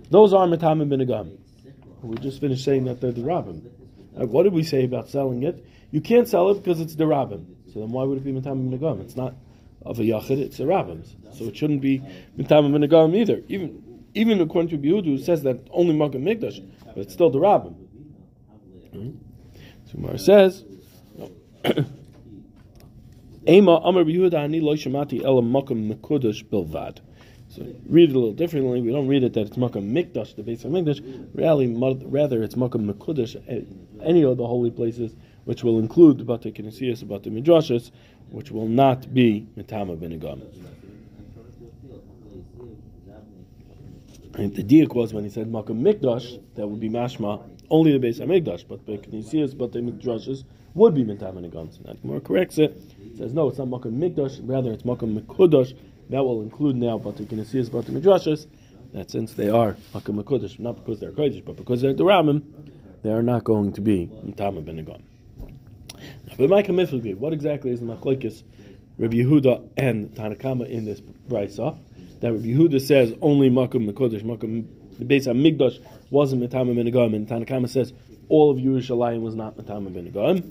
those 0.10 0.34
are 0.34 0.48
Matamim 0.48 0.90
Benegam. 0.90 1.38
We 2.02 2.18
just 2.18 2.42
finished 2.42 2.66
saying 2.66 2.86
that 2.86 3.02
they're 3.02 3.12
the 3.12 3.22
Rabbim. 3.22 3.70
Uh, 4.20 4.26
what 4.26 4.44
did 4.44 4.54
we 4.54 4.64
say 4.64 4.84
about 4.84 5.10
selling 5.10 5.44
it? 5.44 5.64
You 5.92 6.02
can't 6.02 6.28
sell 6.28 6.50
it 6.50 6.56
because 6.56 6.80
it's 6.80 6.96
the 6.96 7.04
Rabbim. 7.04 7.46
So 7.72 7.82
then 7.82 7.92
why 7.92 8.04
would 8.04 8.18
it 8.18 8.24
be 8.24 8.32
Matamim 8.32 8.72
Benegam? 8.72 9.02
It's 9.02 9.16
not 9.16 9.36
of 9.84 10.00
a 10.00 10.04
Yachid, 10.04 10.40
it's 10.40 10.58
the 10.58 10.64
Rabbim. 10.64 11.06
So 11.38 11.46
it 11.46 11.56
shouldn't 11.56 11.82
be 11.82 12.00
Matamim 12.36 12.72
Benegam 12.74 13.16
either. 13.16 13.44
Even 13.48 13.84
even 14.16 14.42
according 14.42 14.70
to 14.70 14.78
Yehuda, 14.78 15.06
who 15.06 15.18
says 15.20 15.44
that 15.44 15.68
only 15.70 15.94
Makkah 15.94 16.18
Migdash, 16.18 16.66
but 16.88 16.98
it's 16.98 17.14
still 17.14 17.30
the 17.30 17.40
Rabbim. 17.40 17.76
Hmm? 18.96 19.12
So 19.92 19.98
Mar 19.98 20.18
says. 20.18 20.64
Ema 23.48 23.76
Amar 23.84 24.04
Yehuda 24.04 24.36
Ani 24.36 24.60
Lo 24.60 24.74
Shemati 24.76 25.24
El 25.24 25.42
Makam 25.44 25.94
Mekudash 25.94 26.44
Bilvad. 26.46 27.00
So 27.50 27.62
read 27.88 28.10
it 28.10 28.16
a 28.16 28.20
little 28.20 28.34
differently. 28.34 28.82
We 28.82 28.92
don't 28.92 29.08
read 29.08 29.24
it 29.24 29.34
that 29.34 29.48
it's 29.48 29.58
Makam 29.58 29.92
Mikdash, 29.92 30.36
the 30.36 30.42
base 30.44 30.66
of 30.66 30.72
Mikdash. 30.72 31.30
Really, 31.34 31.68
rather 31.68 32.42
it's 32.42 32.56
Makam 32.56 32.92
Mekudash, 32.92 33.36
eh, 33.48 33.62
any 34.04 34.24
of 34.24 34.38
the 34.38 34.48
holy 34.48 34.72
places, 34.72 35.16
which 35.44 35.64
will 35.64 35.78
include 35.80 36.18
the 36.18 36.24
Bate 36.24 36.54
Kinesias, 36.54 37.00
the 37.00 37.06
Bate 37.06 37.32
Midrashas, 37.32 37.92
which 38.30 38.52
will 38.52 38.68
not 38.68 39.14
be 39.14 39.48
Mitama 39.56 39.96
Benegam. 39.96 40.42
And 44.34 44.54
the 44.54 44.64
diak 44.64 44.94
was 44.94 45.14
when 45.14 45.24
he 45.24 45.30
said 45.30 45.50
Makam 45.50 45.82
Mikdash, 45.82 46.42
that 46.56 46.68
would 46.68 46.80
be 46.80 46.90
mashma 46.90 47.42
only 47.70 47.92
the 47.92 48.00
base 48.00 48.20
of 48.20 48.30
Mikdash, 48.30 48.68
but 48.68 48.86
the 48.86 48.98
Knesias, 48.98 49.58
but 49.58 49.72
the 49.72 49.80
Midrashas 49.80 50.44
would 50.74 50.94
be 50.94 51.04
Mintam 51.04 51.38
and 51.38 51.74
So 51.74 51.82
that 51.84 52.04
more 52.04 52.20
corrects 52.20 52.58
it. 52.58 52.78
Says 53.18 53.34
no, 53.34 53.50
it's 53.50 53.58
not 53.58 53.68
Makam 53.68 53.98
Mikdash, 53.98 54.40
rather 54.44 54.72
it's 54.72 54.84
Makam 54.84 55.20
Mikudash. 55.20 55.78
That 56.10 56.24
will 56.24 56.42
include 56.42 56.76
now 56.76 56.98
but 56.98 57.18
the 57.18 57.24
Knesias, 57.24 57.72
but 57.72 57.86
the 57.86 57.94
Midrashas. 57.94 58.48
That 58.94 59.10
since 59.10 59.34
they 59.34 59.50
are 59.50 59.76
Makam 59.94 60.22
Mikudash, 60.22 60.60
not 60.60 60.76
because 60.76 61.00
they're 61.00 61.12
Kodesh, 61.12 61.44
but 61.44 61.56
because 61.56 61.82
they're 61.82 61.94
the 61.94 62.04
Ramim, 62.04 62.44
they 63.04 63.12
are 63.12 63.24
not 63.24 63.44
going 63.44 63.72
to 63.74 63.82
be 63.82 64.08
Mintam 64.08 64.58
and 64.58 64.68
Benegon. 64.68 65.02
But 66.38 66.50
my 66.50 66.64
Kamifli, 66.64 67.16
what 67.16 67.34
exactly 67.34 67.72
is 67.72 67.80
the 67.80 67.86
Machlekes 67.86 68.44
Rabbi 68.98 69.18
Yehuda 69.18 69.70
and 69.78 70.10
Tanakama 70.14 70.68
in 70.68 70.86
this 70.86 71.02
brisa? 71.02 71.78
That 72.20 72.34
Rabbi 72.34 72.48
Yehuda 72.48 72.82
says 72.82 73.14
only 73.22 73.50
Makom 73.50 73.90
Mekodesh, 73.90 74.24
Makom 74.24 74.66
the 74.98 75.06
base 75.06 75.28
of 75.28 75.36
Migdash 75.36 75.80
wasn't 76.10 76.42
Metama 76.42 76.74
Benegam, 76.74 77.16
and 77.16 77.28
Tanakama 77.28 77.70
says 77.70 77.94
all 78.30 78.52
of 78.52 78.58
Yerushalayim 78.58 79.22
was 79.22 79.36
not 79.36 79.58
Metama 79.58 79.92
Benegam. 79.92 80.44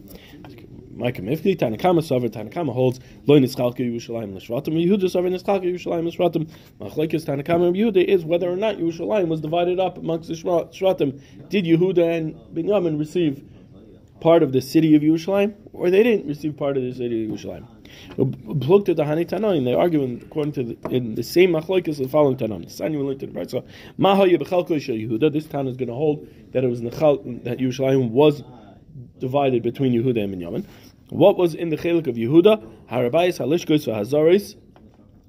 Micah 0.97 1.23
Mifti, 1.23 1.57
Tanakama 1.57 2.01
Sover, 2.01 2.29
Tanakama 2.29 2.73
holds 2.73 3.01
Lo 3.27 3.39
Nischalka 3.39 3.81
Yerushalayim 3.81 4.33
Lishvatim, 4.33 4.75
Yehuda 4.75 5.05
Sover 5.05 5.29
Nischalka 5.29 5.65
Yerushalayim 5.65 6.09
Lishvatim. 6.09 6.49
Machlekes 6.81 7.25
Tanakama 7.25 7.69
and 7.69 7.77
Yehuda 7.77 8.05
is 8.05 8.25
whether 8.25 8.49
or 8.49 8.57
not 8.57 8.77
Yerushalayim 8.77 9.29
was 9.29 9.41
divided 9.41 9.81
up 9.81 9.99
amongst 9.99 10.29
the 10.29 10.35
Shvatim. 10.35 11.21
Did 11.49 11.65
Yehuda 11.65 12.17
and 12.17 12.35
Binyamin 12.55 12.99
receive 12.99 13.43
part 14.21 14.43
of 14.43 14.53
the 14.53 14.61
city 14.61 14.95
of 14.95 15.03
Yerushalayim, 15.03 15.55
or 15.73 15.91
they 15.91 16.03
didn't 16.03 16.27
receive 16.27 16.57
part 16.57 16.77
of 16.77 16.83
the 16.83 16.93
city 16.93 17.25
of 17.25 17.31
Yerushalayim. 17.31 17.67
Looked 18.17 18.89
at 18.89 18.97
the 18.97 19.05
Hani 19.05 19.27
Tanoim, 19.27 19.65
they 19.65 19.75
argue 19.75 20.03
in, 20.03 20.23
according 20.23 20.53
to 20.53 20.63
the, 20.63 20.89
in 20.89 21.15
the 21.15 21.23
same 21.23 21.51
machlokes 21.51 21.99
the 21.99 22.09
following 22.09 22.37
Tanoim. 22.37 22.65
The 22.65 22.71
sign 22.71 22.93
learned 22.99 23.23
in 23.23 23.33
the 23.33 23.41
Brisa, 23.41 23.65
Mahaya 23.99 24.39
b'chalko 24.41 24.81
shel 24.81 24.95
Yehuda. 24.95 25.33
This 25.33 25.47
town 25.47 25.67
is 25.69 25.77
going 25.77 25.89
to 25.89 25.95
hold 25.95 26.27
that 26.53 26.65
it 26.65 26.69
was 26.69 26.81
nechal, 26.81 27.43
that 27.45 27.59
Yerushalayim 27.59 28.11
was 28.11 28.43
divided 29.19 29.63
between 29.63 29.93
Yehuda 29.93 30.25
and 30.25 30.35
Binyamin. 30.35 30.67
What 31.11 31.37
was 31.37 31.55
in 31.55 31.69
the 31.71 31.77
chelik 31.77 32.07
of 32.07 32.17
Yehuda? 32.17 32.63
Harabayis 32.91 33.39
halishkos 33.41 33.87
v'hazaris. 33.87 34.57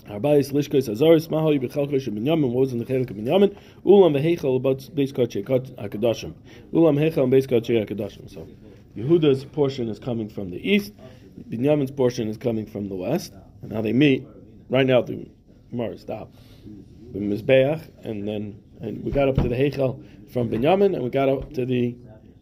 Harabayis 0.05 0.51
lishkos 0.51 0.87
hazaris. 0.87 1.27
Mahaya 1.29 1.59
b'chalko 1.59 1.99
shel 1.99 2.13
Binyamin. 2.13 2.51
What 2.51 2.61
was 2.61 2.73
in 2.73 2.79
the 2.79 2.85
chelik 2.85 3.09
of 3.09 3.17
Binyamin? 3.17 3.55
Ulam 3.85 4.13
v'heichel 4.15 4.55
about 4.55 4.79
beis 4.79 5.11
kachay 5.11 5.43
hakadashim. 5.43 6.33
Ulam 6.73 6.97
heichel 6.99 7.23
and 7.23 7.33
beis 7.33 7.47
kachay 7.47 7.85
hakadashim. 7.85 8.29
So 8.31 8.47
Yehuda's 8.95 9.43
portion 9.45 9.89
is 9.89 9.99
coming 9.99 10.29
from 10.29 10.51
the 10.51 10.57
east. 10.57 10.93
Binyamin's 11.49 11.91
portion 11.91 12.27
is 12.27 12.37
coming 12.37 12.65
from 12.65 12.89
the 12.89 12.95
west, 12.95 13.33
and 13.61 13.71
now 13.71 13.81
they 13.81 13.93
meet. 13.93 14.25
Right 14.69 14.85
now, 14.85 15.01
the 15.01 15.27
Gemara 15.69 15.97
stop 15.97 16.33
the 17.15 17.19
Mizbeach, 17.19 17.81
and 18.03 18.27
then 18.27 18.61
and 18.81 19.03
we 19.03 19.11
got 19.11 19.29
up 19.29 19.35
to 19.35 19.47
the 19.47 19.55
Heichel 19.55 20.03
from 20.31 20.49
Binyamin, 20.49 20.95
and 20.95 21.03
we 21.03 21.09
got 21.09 21.29
up 21.29 21.53
to 21.53 21.65
the 21.65 21.95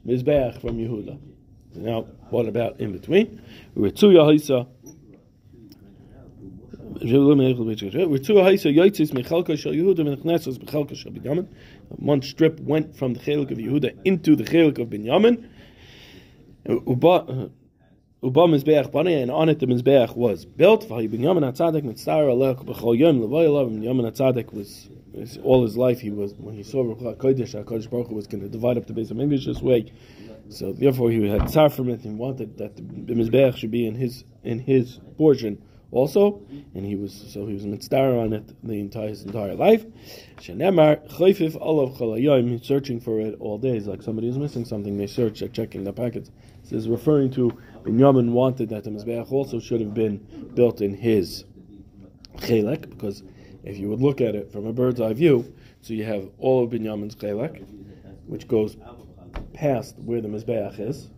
Mizbeach 0.06 0.60
from 0.60 0.78
Yehuda. 0.78 1.20
Now, 1.76 2.02
what 2.30 2.48
about 2.48 2.80
in 2.80 2.92
between? 2.92 3.42
We 3.76 3.84
were 3.84 3.92
two 3.92 4.08
Yahisa. 4.08 4.68
One 11.90 12.22
strip 12.22 12.60
went 12.60 12.96
from 12.96 13.14
the 13.14 13.20
chelik 13.20 13.52
of 13.52 13.58
Yehuda 13.58 13.98
into 14.06 14.36
the 14.36 14.44
chelik 14.44 14.80
of 14.80 14.90
Binyamin. 14.90 15.50
Uh, 16.68 16.78
uh, 16.78 17.50
Uba 18.24 18.48
Mizbeach 18.48 18.90
Bani, 18.90 19.22
and 19.22 19.30
on 19.30 19.50
it 19.50 19.60
the 19.60 19.66
Mizbeach 19.66 20.16
was 20.16 20.46
built. 20.46 20.88
Binyamin 20.88 21.44
Atzadik 21.44 21.84
Mitzar 21.84 22.30
Alech 22.30 22.64
B'chol 22.64 22.98
Yom 22.98 23.20
Levoyelav. 23.20 23.70
Binyamin 23.70 24.10
Atzadik 24.10 24.54
was 24.54 24.88
all 25.44 25.64
his 25.64 25.76
life 25.76 26.00
he 26.00 26.10
was 26.10 26.34
when 26.36 26.56
he 26.56 26.64
saw 26.64 26.86
Ruchla 26.86 27.18
Kodesh, 27.18 27.54
Hakadosh 27.62 27.90
Baruch 27.90 28.08
Hu 28.08 28.16
was 28.16 28.26
going 28.26 28.42
to 28.42 28.48
divide 28.48 28.78
up 28.78 28.88
the 28.88 28.94
base 28.94 29.12
of 29.12 29.20
English 29.20 29.46
this 29.46 29.62
way. 29.62 29.92
So 30.48 30.72
therefore 30.72 31.12
he 31.12 31.28
had 31.28 31.50
tsar 31.50 31.70
from 31.70 31.90
it 31.90 32.06
and 32.06 32.18
wanted 32.18 32.58
that 32.60 32.78
the 32.78 33.14
Mizbeach 33.14 33.58
should 33.58 33.72
be 33.72 33.86
in 33.86 33.96
his 33.96 34.24
in 34.46 34.60
his 34.60 35.02
portion 35.18 35.62
also, 35.94 36.42
and 36.74 36.86
he 36.86 36.96
was 36.96 37.14
so 37.14 37.46
he 37.46 37.54
was 37.54 37.66
mitzvah 37.66 38.20
on 38.20 38.34
it 38.34 38.52
the 38.68 38.80
entire 38.80 39.10
his 39.10 39.24
entire 39.24 39.54
life. 39.54 39.86
Shenemar 40.38 41.00
olav 41.62 41.98
chalayim, 41.98 42.64
searching 42.64 43.00
for 43.00 43.20
it 43.20 43.36
all 43.40 43.58
days, 43.60 43.86
like 43.86 44.02
somebody 44.02 44.28
is 44.28 44.38
missing 44.38 44.66
something. 44.66 44.98
They 44.98 45.08
search, 45.08 45.40
they're 45.40 45.50
checking 45.50 45.84
the 45.84 45.94
packets. 45.94 46.32
This 46.64 46.74
is 46.74 46.90
referring 46.90 47.30
to 47.32 47.52
Binyamin 47.84 48.32
wanted 48.32 48.70
that 48.70 48.86
the 48.86 48.90
mizbeach 48.90 49.32
also 49.32 49.60
should 49.60 49.82
have 49.82 49.94
been 49.94 50.18
built 50.56 50.82
in 50.82 50.96
his 50.96 51.46
chelek, 52.38 52.90
because 52.90 53.22
if 53.64 53.78
you 53.78 53.90
would 53.90 54.02
look 54.02 54.20
at 54.20 54.34
it 54.34 54.52
from 54.52 54.66
a 54.66 54.74
bird's 54.74 55.00
eye 55.00 55.14
view, 55.14 55.54
so 55.82 55.94
you 55.94 56.06
have 56.06 56.30
all 56.40 56.64
of 56.64 56.72
Binyamin's 56.72 57.16
chelek, 57.16 57.64
which 58.26 58.48
goes 58.48 58.78
past 59.54 59.98
where 60.00 60.22
the 60.22 60.28
mizbeach 60.28 60.80
is, 60.80 61.10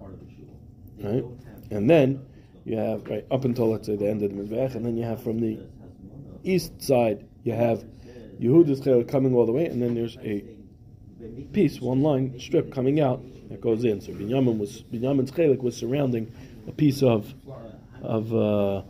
right, 0.99 1.23
and 1.71 1.89
then 1.89 2.25
you 2.65 2.77
have 2.77 3.07
right 3.07 3.25
up 3.31 3.45
until 3.45 3.71
let's 3.71 3.87
say 3.87 3.95
the 3.95 4.09
end 4.09 4.21
of 4.23 4.35
the 4.35 4.41
mizbeach, 4.41 4.75
and 4.75 4.85
then 4.85 4.97
you 4.97 5.03
have 5.03 5.23
from 5.23 5.39
the 5.39 5.59
east 6.43 6.81
side 6.81 7.25
you 7.43 7.53
have 7.53 7.85
Yehuda's 8.39 8.81
chelek 8.81 9.07
coming 9.07 9.33
all 9.33 9.45
the 9.45 9.51
way, 9.51 9.65
and 9.65 9.81
then 9.81 9.93
there's 9.93 10.17
a 10.17 10.43
piece, 11.53 11.79
one 11.79 12.01
line 12.01 12.39
strip 12.39 12.73
coming 12.73 12.99
out 12.99 13.23
that 13.49 13.61
goes 13.61 13.83
in. 13.83 14.01
So 14.01 14.11
Binyamin 14.11 14.57
was 14.57 14.83
Binyamin's 14.83 15.31
chelik 15.31 15.61
was 15.61 15.77
surrounding 15.77 16.33
a 16.67 16.71
piece 16.71 17.03
of 17.03 17.33
of 18.01 18.33
uh, 18.33 18.81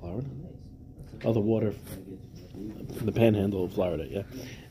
Florida, 0.00 0.28
oh 1.24 1.32
the 1.32 1.40
water, 1.40 1.74
the 3.02 3.12
panhandle 3.12 3.64
of 3.64 3.72
Florida, 3.72 4.06
yeah, 4.08 4.22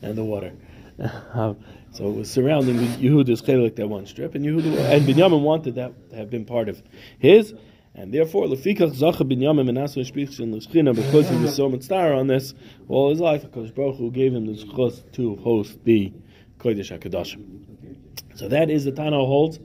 and 0.02 0.16
the 0.16 0.24
water. 0.24 0.52
So 1.96 2.08
it 2.10 2.14
was 2.14 2.30
surrounding 2.30 2.76
Yehuda's 2.76 3.40
chelik 3.40 3.76
that 3.76 3.88
one 3.88 4.04
strip, 4.04 4.34
and 4.34 4.44
Yehuda 4.44 4.92
and 4.92 5.06
Binyamin 5.06 5.40
wanted 5.40 5.76
that 5.76 6.10
to 6.10 6.16
have 6.16 6.28
been 6.28 6.44
part 6.44 6.68
of 6.68 6.82
his. 7.18 7.54
And 7.94 8.12
therefore, 8.12 8.44
lefikach 8.44 8.94
zacha 8.94 9.22
binyamin 9.22 9.70
menasu 9.70 10.04
shpichshin 10.04 10.54
l'shchina, 10.54 10.94
because 10.94 11.26
he 11.30 11.36
was 11.36 11.56
so 11.56 11.70
mitzvah 11.70 12.12
on 12.12 12.26
this 12.26 12.52
all 12.88 13.08
his 13.08 13.18
life, 13.18 13.44
because 13.44 13.70
Baruch 13.70 13.96
Hu 13.96 14.10
gave 14.10 14.34
him 14.34 14.44
the 14.44 14.62
zchus 14.62 15.10
to 15.12 15.36
host 15.36 15.82
the 15.84 16.12
Kodesh 16.58 16.98
HaKadoshim. 16.98 17.96
So 18.34 18.46
that 18.48 18.68
is 18.68 18.84
the 18.84 18.92
Tana 18.92 19.16
holds 19.16 19.58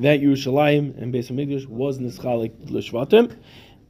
that 0.00 0.20
Yerushalayim 0.20 1.00
and 1.00 1.14
Beis 1.14 1.30
Hamikdash 1.30 1.68
was 1.68 2.00
nischalik 2.00 2.68
l'shvatim. 2.68 3.36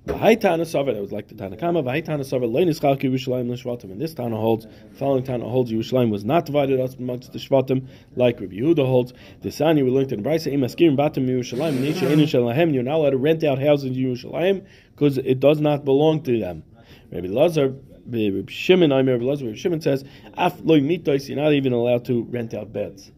V'hai 0.07 0.41
Tana 0.41 0.63
Savar, 0.63 0.95
that 0.95 1.01
was 1.01 1.11
like 1.11 1.27
the 1.27 1.35
Tana 1.35 1.57
Kama, 1.57 1.83
V'hai 1.83 2.05
Tana 2.05 2.23
Savar, 2.23 2.49
lo 2.49 2.65
nischalik 2.65 3.03
Yerushalayim 3.03 3.51
l'shvatim. 3.51 3.91
And 3.91 4.01
this 4.01 4.15
Tana 4.15 4.37
holds, 4.37 4.65
the 4.65 4.97
following 4.97 5.25
Tana 5.25 5.49
holds, 5.49 5.73
Yerushalayim 5.73 6.11
was 6.11 6.25
not 6.25 6.47
divided 6.47 6.79
up 6.79 6.97
amongst 6.97 7.33
the 7.33 7.41
Shvatim, 7.41 7.89
like 8.15 8.39
Rabbi 8.39 8.55
Yehuda 8.55 8.87
holds. 8.87 9.15
The 9.43 9.51
Sani, 9.51 9.83
we 9.83 9.91
learned 9.91 10.13
in 10.13 10.23
Brisa, 10.23 10.53
Im 10.53 10.61
Askirim 10.61 10.97
Batim 10.97 11.27
Yerushalayim, 11.29 11.79
Nisha 11.79 12.09
Inu 12.09 12.23
Shalahem, 12.23 12.73
you're 12.73 12.85
not 12.85 12.99
allowed 12.99 13.11
to 13.11 13.17
rent 13.17 13.43
out 13.43 13.59
houses 13.59 13.87
in 13.87 13.95
Yerushalayim, 13.95 14.65
because 14.93 15.19
it 15.19 15.41
does 15.41 15.59
not 15.61 15.85
belong 15.85 16.23
to 16.23 16.39
them. 16.39 16.63
Rabbi 17.11 17.27
Lazar, 17.27 17.75
Rabbi 18.07 18.49
Shimon, 18.49 18.93
I'm 18.93 19.09
Rabbi 19.09 19.25
Lazar, 19.25 19.47
Rabbi 19.47 19.57
Shimon 19.57 19.81
says, 19.81 20.05
Af 20.35 20.61
loy 20.63 20.79
mitos, 20.79 21.29
you're 21.29 21.37
not 21.37 21.53
even 21.53 21.73
allowed 21.73 22.05
to 22.05 22.23
rent 22.23 22.55
out 22.55 22.73
beds. 22.73 23.11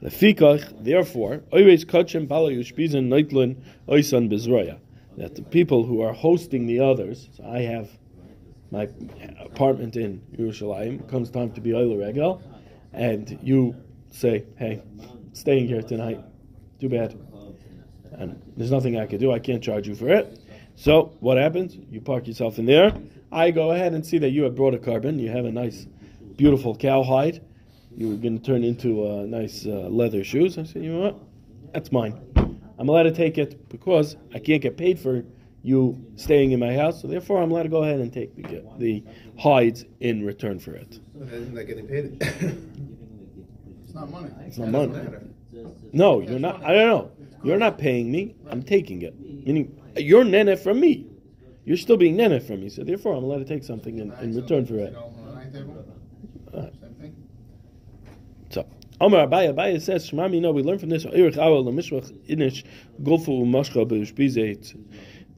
Lefikach, 0.00 0.84
therefore, 0.84 1.42
always 1.50 1.84
kachem 1.84 2.28
bala 2.28 2.50
yushpizan 2.50 3.08
noitlin 3.08 3.56
oisan 3.88 4.30
bezroya. 4.30 4.78
That 5.16 5.34
the 5.34 5.42
people 5.42 5.84
who 5.84 6.00
are 6.02 6.12
hosting 6.12 6.66
the 6.66 6.80
others, 6.80 7.28
so 7.36 7.44
I 7.44 7.60
have 7.60 7.88
my 8.70 8.88
apartment 9.40 9.96
in 9.96 10.20
Yerushalayim, 10.36 11.08
comes 11.08 11.30
time 11.30 11.52
to 11.52 11.60
be 11.60 11.70
Oila 11.70 12.04
Regel, 12.04 12.42
and 12.92 13.38
you 13.42 13.76
say, 14.10 14.44
hey, 14.56 14.82
staying 15.32 15.68
here 15.68 15.82
tonight, 15.82 16.20
too 16.80 16.88
bad. 16.88 17.18
And 18.12 18.40
there's 18.56 18.70
nothing 18.70 18.98
I 18.98 19.06
can 19.06 19.18
do, 19.18 19.32
I 19.32 19.38
can't 19.38 19.62
charge 19.62 19.86
you 19.86 19.94
for 19.94 20.08
it. 20.08 20.40
So 20.76 21.16
what 21.20 21.36
happens? 21.36 21.76
You 21.76 22.00
park 22.00 22.26
yourself 22.26 22.58
in 22.58 22.66
there. 22.66 22.92
I 23.30 23.50
go 23.50 23.70
ahead 23.72 23.94
and 23.94 24.04
see 24.04 24.18
that 24.18 24.30
you 24.30 24.42
have 24.44 24.56
brought 24.56 24.74
a 24.74 24.78
carbon, 24.78 25.18
you 25.18 25.30
have 25.30 25.44
a 25.44 25.52
nice, 25.52 25.86
beautiful 26.36 26.74
cowhide 26.74 27.40
you 27.96 28.08
were 28.08 28.16
going 28.16 28.38
to 28.38 28.44
turn 28.44 28.64
into 28.64 29.06
uh, 29.06 29.24
nice 29.26 29.66
uh, 29.66 29.88
leather 29.88 30.24
shoes. 30.24 30.58
I 30.58 30.64
said, 30.64 30.82
you 30.82 30.92
know 30.92 31.00
what? 31.00 31.18
That's 31.72 31.92
mine. 31.92 32.33
I'm 32.78 32.88
allowed 32.88 33.04
to 33.04 33.12
take 33.12 33.38
it 33.38 33.68
because 33.68 34.16
I 34.34 34.38
can't 34.38 34.62
get 34.62 34.76
paid 34.76 34.98
for 34.98 35.24
you 35.62 36.04
staying 36.16 36.52
in 36.52 36.60
my 36.60 36.74
house, 36.74 37.00
so 37.00 37.08
therefore 37.08 37.42
I'm 37.42 37.50
allowed 37.50 37.62
to 37.64 37.68
go 37.70 37.82
ahead 37.84 38.00
and 38.00 38.12
take 38.12 38.36
the, 38.36 38.62
the 38.78 39.02
hides 39.38 39.84
in 40.00 40.24
return 40.24 40.58
for 40.58 40.74
it. 40.74 41.00
Isn't 41.20 41.54
that 41.54 41.64
getting 41.64 41.86
paid? 41.86 42.18
it's 43.82 43.94
not 43.94 44.10
money. 44.10 44.30
It's 44.46 44.58
not 44.58 44.68
money. 44.68 44.92
No, 45.92 46.20
you're 46.20 46.38
not. 46.38 46.62
I 46.62 46.74
don't 46.74 46.88
know. 46.88 47.10
You're 47.44 47.58
not 47.58 47.78
paying 47.78 48.10
me. 48.10 48.34
I'm 48.50 48.62
taking 48.62 49.02
it. 49.02 49.18
Meaning, 49.20 49.80
you're 49.96 50.24
nene 50.24 50.56
from 50.56 50.80
me. 50.80 51.06
You're 51.64 51.76
still 51.76 51.96
being 51.96 52.16
nene 52.16 52.40
from 52.40 52.60
me, 52.60 52.68
so 52.68 52.84
therefore 52.84 53.14
I'm 53.14 53.24
allowed 53.24 53.38
to 53.38 53.44
take 53.44 53.64
something 53.64 53.98
in, 53.98 54.12
in 54.20 54.34
return 54.34 54.66
for 54.66 54.78
it. 54.78 54.94
Uh, 56.52 56.66
so, 56.80 56.83
Omar 59.00 59.26
Abaye, 59.26 59.52
Abaye 59.52 59.80
says, 59.80 60.08
Shmami, 60.08 60.40
no, 60.40 60.52
we 60.52 60.62
learn 60.62 60.78
from 60.78 60.88
this, 60.88 61.04
Erich 61.04 61.34
Awel, 61.34 61.64
Mishwach, 61.64 62.12
Inish, 62.28 62.64
Golfu, 63.02 63.44
Mashcha, 63.44 64.76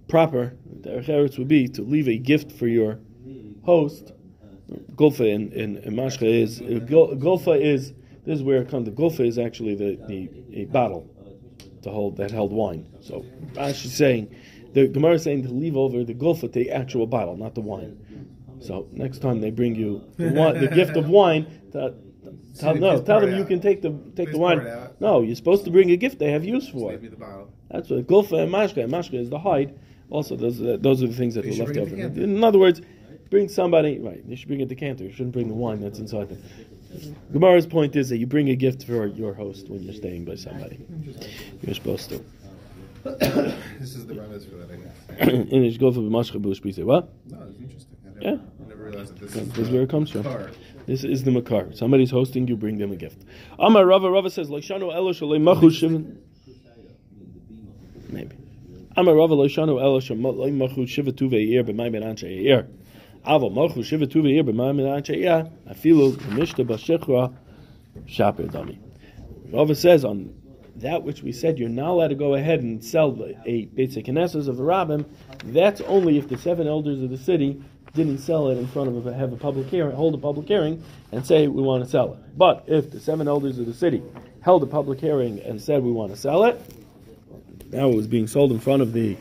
proper, 0.08 0.56
the 0.82 1.10
Erich 1.10 1.38
would 1.38 1.48
be 1.48 1.66
to 1.68 1.82
leave 1.82 2.08
a 2.08 2.18
gift 2.18 2.52
for 2.52 2.66
your 2.66 3.00
host. 3.64 4.12
Golfa 4.94 5.28
in, 5.32 5.52
in 5.52 5.94
Mashcha 5.94 6.22
is, 6.22 6.60
Golfa 6.60 7.60
is, 7.60 7.92
this 8.25 8.36
is 8.38 8.42
where 8.42 8.60
it 8.62 8.68
comes, 8.68 8.86
the 8.86 8.92
Golfa 8.92 9.26
is 9.26 9.38
actually 9.38 9.75
the, 9.75 9.98
the 10.06 10.28
a 10.60 10.64
bottle 10.66 11.10
to 11.82 11.90
hold, 11.90 12.16
that 12.18 12.30
held 12.30 12.52
wine. 12.52 12.88
So, 13.00 13.25
Rashi 13.52 13.86
saying, 13.86 14.34
the 14.75 14.88
Gemara 14.88 15.14
is 15.14 15.22
saying 15.22 15.44
to 15.44 15.48
leave 15.48 15.76
over 15.76 16.04
the 16.04 16.14
Golfa, 16.14 16.52
the 16.52 16.70
actual 16.70 17.06
bottle, 17.06 17.36
not 17.36 17.54
the 17.54 17.62
wine. 17.62 17.98
So 18.60 18.88
next 18.92 19.18
time 19.18 19.40
they 19.40 19.50
bring 19.50 19.75
you 19.75 20.02
the, 20.16 20.56
the 20.58 20.68
gift 20.75 20.96
of 20.96 21.08
wine, 21.08 21.46
to, 21.72 21.94
Tell, 22.59 22.75
no, 22.75 23.02
tell 23.02 23.21
them 23.21 23.35
you 23.35 23.45
can 23.45 23.61
take 23.61 23.83
the 23.83 23.90
take 24.14 24.33
the 24.33 24.38
wine. 24.38 24.66
No, 25.00 25.21
you're 25.21 25.37
supposed 25.37 25.64
to 25.64 25.71
bring 25.71 25.90
a 25.90 25.97
gift 25.97 26.19
they 26.19 26.31
have 26.31 26.45
use 26.45 26.69
for. 26.69 26.97
That's 27.71 27.90
what 27.90 28.07
gulfa 28.07 28.43
and 28.43 28.52
mashka. 28.52 28.85
And 28.85 28.93
mashka 28.93 29.14
is 29.14 29.28
the 29.28 29.38
hide. 29.38 29.78
Also, 30.11 30.37
those 30.37 30.61
uh, 30.62 30.76
those 30.81 31.02
are 31.02 31.09
the 31.09 31.14
things 31.14 31.35
that 31.35 31.45
were 31.45 31.52
left 31.52 31.76
over. 31.76 31.95
In 31.95 32.43
other 32.43 32.59
words, 32.59 32.81
bring 33.31 33.49
somebody 33.49 33.99
right. 33.99 34.23
You 34.26 34.37
should 34.37 34.49
bring 34.49 34.62
a 34.62 34.66
decanter. 34.66 35.05
You 35.05 35.12
shouldn't 35.12 35.33
bring 35.33 35.49
the 35.49 35.55
wine 35.55 35.81
that's 35.81 35.99
inside 35.99 36.28
them. 36.28 36.43
Gemara's 37.33 37.66
point 37.66 37.95
is 37.97 38.09
that 38.09 38.19
you 38.19 38.26
bring 38.26 38.49
a 38.49 38.57
gift 38.57 38.85
for 38.85 39.07
your 39.07 39.35
host 39.35 39.69
when 39.69 39.83
you're 39.83 39.95
staying 39.95 40.25
by 40.25 40.37
somebody. 40.37 40.87
You're 41.62 41.75
supposed 41.75 42.09
to. 42.11 42.25
this 43.78 43.95
is 43.95 44.07
the 44.07 44.14
premise 44.14 44.47
for 44.47 44.57
that, 44.57 44.71
I 44.71 44.76
guess. 44.76 45.31
and 45.31 45.52
it's 45.52 45.76
go 45.76 45.93
for 45.93 46.00
the 46.00 46.09
mashka 46.09 46.40
bush. 46.40 46.61
Say 46.75 46.83
what? 46.83 47.09
No, 47.26 47.47
it's 47.49 47.61
interesting. 47.61 47.97
I 48.05 48.09
never, 48.09 48.21
yeah. 48.21 48.64
I 48.64 48.69
never 48.69 48.85
realized 48.85 49.14
that 49.14 49.21
this 49.21 49.35
this 49.35 49.59
is, 49.59 49.59
is 49.59 49.71
where 49.71 49.83
it 49.83 49.90
comes 49.90 50.11
from. 50.11 50.25
This 50.87 51.02
is 51.02 51.25
the 51.25 51.33
makar. 51.33 51.73
Somebody's 51.75 52.12
hosting 52.12 52.47
you, 52.47 52.57
bring 52.57 52.78
them 52.78 52.93
a 52.93 52.97
gift. 52.97 53.25
Amar 53.59 53.85
Rava 53.85 54.09
Rava 54.09 54.31
says, 54.31 54.49
Loishanu 54.49 54.95
Elo 54.95 55.12
Shalei 55.12 55.40
Machu. 55.40 56.16
Maybe. 58.09 58.37
Amar 58.97 59.16
Rava 59.16 59.35
Loishanu 59.35 59.83
Elo 59.83 60.00
Shalei 60.00 60.52
Machu 60.52 60.87
Shivatu 60.87 61.28
Ve'ir 61.28 61.64
B'may 61.64 61.90
Ben 61.90 62.02
Anshe 62.02 62.25
Eir. 62.25 62.69
Aval 63.26 63.52
Machu 63.52 63.78
Shivatu 63.78 64.23
Ve'ir 64.23 64.45
B'may 64.45 64.76
Ben 64.76 64.87
Anshe 64.87 65.16
Eir. 65.16 65.50
Afilu 65.69 66.12
Mishta 66.35 66.64
Bashechra 66.64 67.35
Shaper 68.07 68.45
Dami. 68.45 68.78
Rava 69.52 69.75
says 69.75 70.05
on 70.05 70.33
that 70.76 71.02
which 71.02 71.23
we 71.23 71.33
said 71.33 71.59
you're 71.59 71.69
not 71.69 71.90
allowed 71.90 72.09
to 72.09 72.14
go 72.14 72.35
ahead 72.35 72.61
and 72.61 72.85
sell 72.85 73.16
a 73.47 73.64
basic 73.66 74.07
Knesses 74.07 74.47
of 74.47 74.61
a 74.61 74.62
rabbin, 74.62 75.07
that's 75.47 75.81
only 75.83 76.19
if 76.19 76.28
the 76.28 76.37
seven 76.37 76.66
elders 76.66 77.02
of 77.02 77.11
the 77.11 77.16
city 77.16 77.62
didn't 77.96 78.18
sell 78.18 78.48
it 78.48 78.58
in 78.58 78.66
front 78.68 78.88
of 78.88 79.06
a, 79.06 79.12
have 79.14 79.32
a 79.32 79.36
public 79.36 79.66
hearing, 79.66 79.96
hold 79.96 80.14
a 80.14 80.18
public 80.18 80.46
hearing, 80.46 80.84
and 81.10 81.26
say 81.26 81.48
we 81.48 81.62
want 81.62 81.82
to 81.82 81.90
sell 81.90 82.12
it. 82.12 82.38
But 82.38 82.64
if 82.66 82.90
the 82.90 83.00
seven 83.00 83.26
elders 83.26 83.58
of 83.58 83.66
the 83.66 83.74
city 83.74 84.02
held 84.42 84.62
a 84.62 84.66
public 84.66 85.00
hearing 85.00 85.40
and 85.40 85.60
said 85.60 85.82
we 85.82 85.90
want 85.90 86.12
to 86.12 86.16
sell 86.18 86.44
it, 86.44 86.60
now 87.72 87.88
it 87.88 87.96
was 87.96 88.06
being 88.06 88.26
sold 88.26 88.52
in 88.52 88.60
front 88.60 88.82
of 88.82 88.92
the 88.92 89.16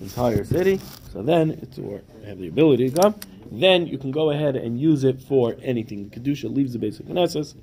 entire 0.00 0.44
city. 0.44 0.80
So 1.12 1.22
then 1.22 1.50
it's 1.50 1.78
or 1.78 2.00
have 2.24 2.38
the 2.38 2.48
ability 2.48 2.90
to 2.90 3.02
come. 3.02 3.14
Then 3.50 3.86
you 3.86 3.98
can 3.98 4.10
go 4.10 4.30
ahead 4.30 4.56
and 4.56 4.80
use 4.80 5.04
it 5.04 5.20
for 5.20 5.56
anything. 5.62 6.08
The 6.08 6.20
kedusha 6.20 6.54
leaves 6.54 6.72
the 6.72 6.78
basic 6.78 7.06
knesses 7.06 7.54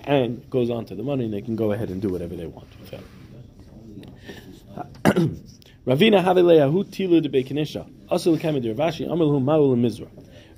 and 0.00 0.48
goes 0.50 0.70
on 0.70 0.86
to 0.86 0.94
the 0.94 1.02
money, 1.02 1.24
and 1.24 1.34
they 1.34 1.42
can 1.42 1.56
go 1.56 1.72
ahead 1.72 1.90
and 1.90 2.00
do 2.00 2.08
whatever 2.08 2.36
they 2.36 2.46
want. 2.46 2.68
Ravina 5.86 6.22
Haveleahu 6.22 6.84
Tilu 6.86 7.20
de 7.22 7.28
Bekinisha. 7.28 7.86
Asul 8.10 8.38
Kamed 8.38 8.64
Ravashi 8.64 9.06
Amalhu 9.06 9.42
Maul 9.42 9.76
Mizra. 9.76 10.08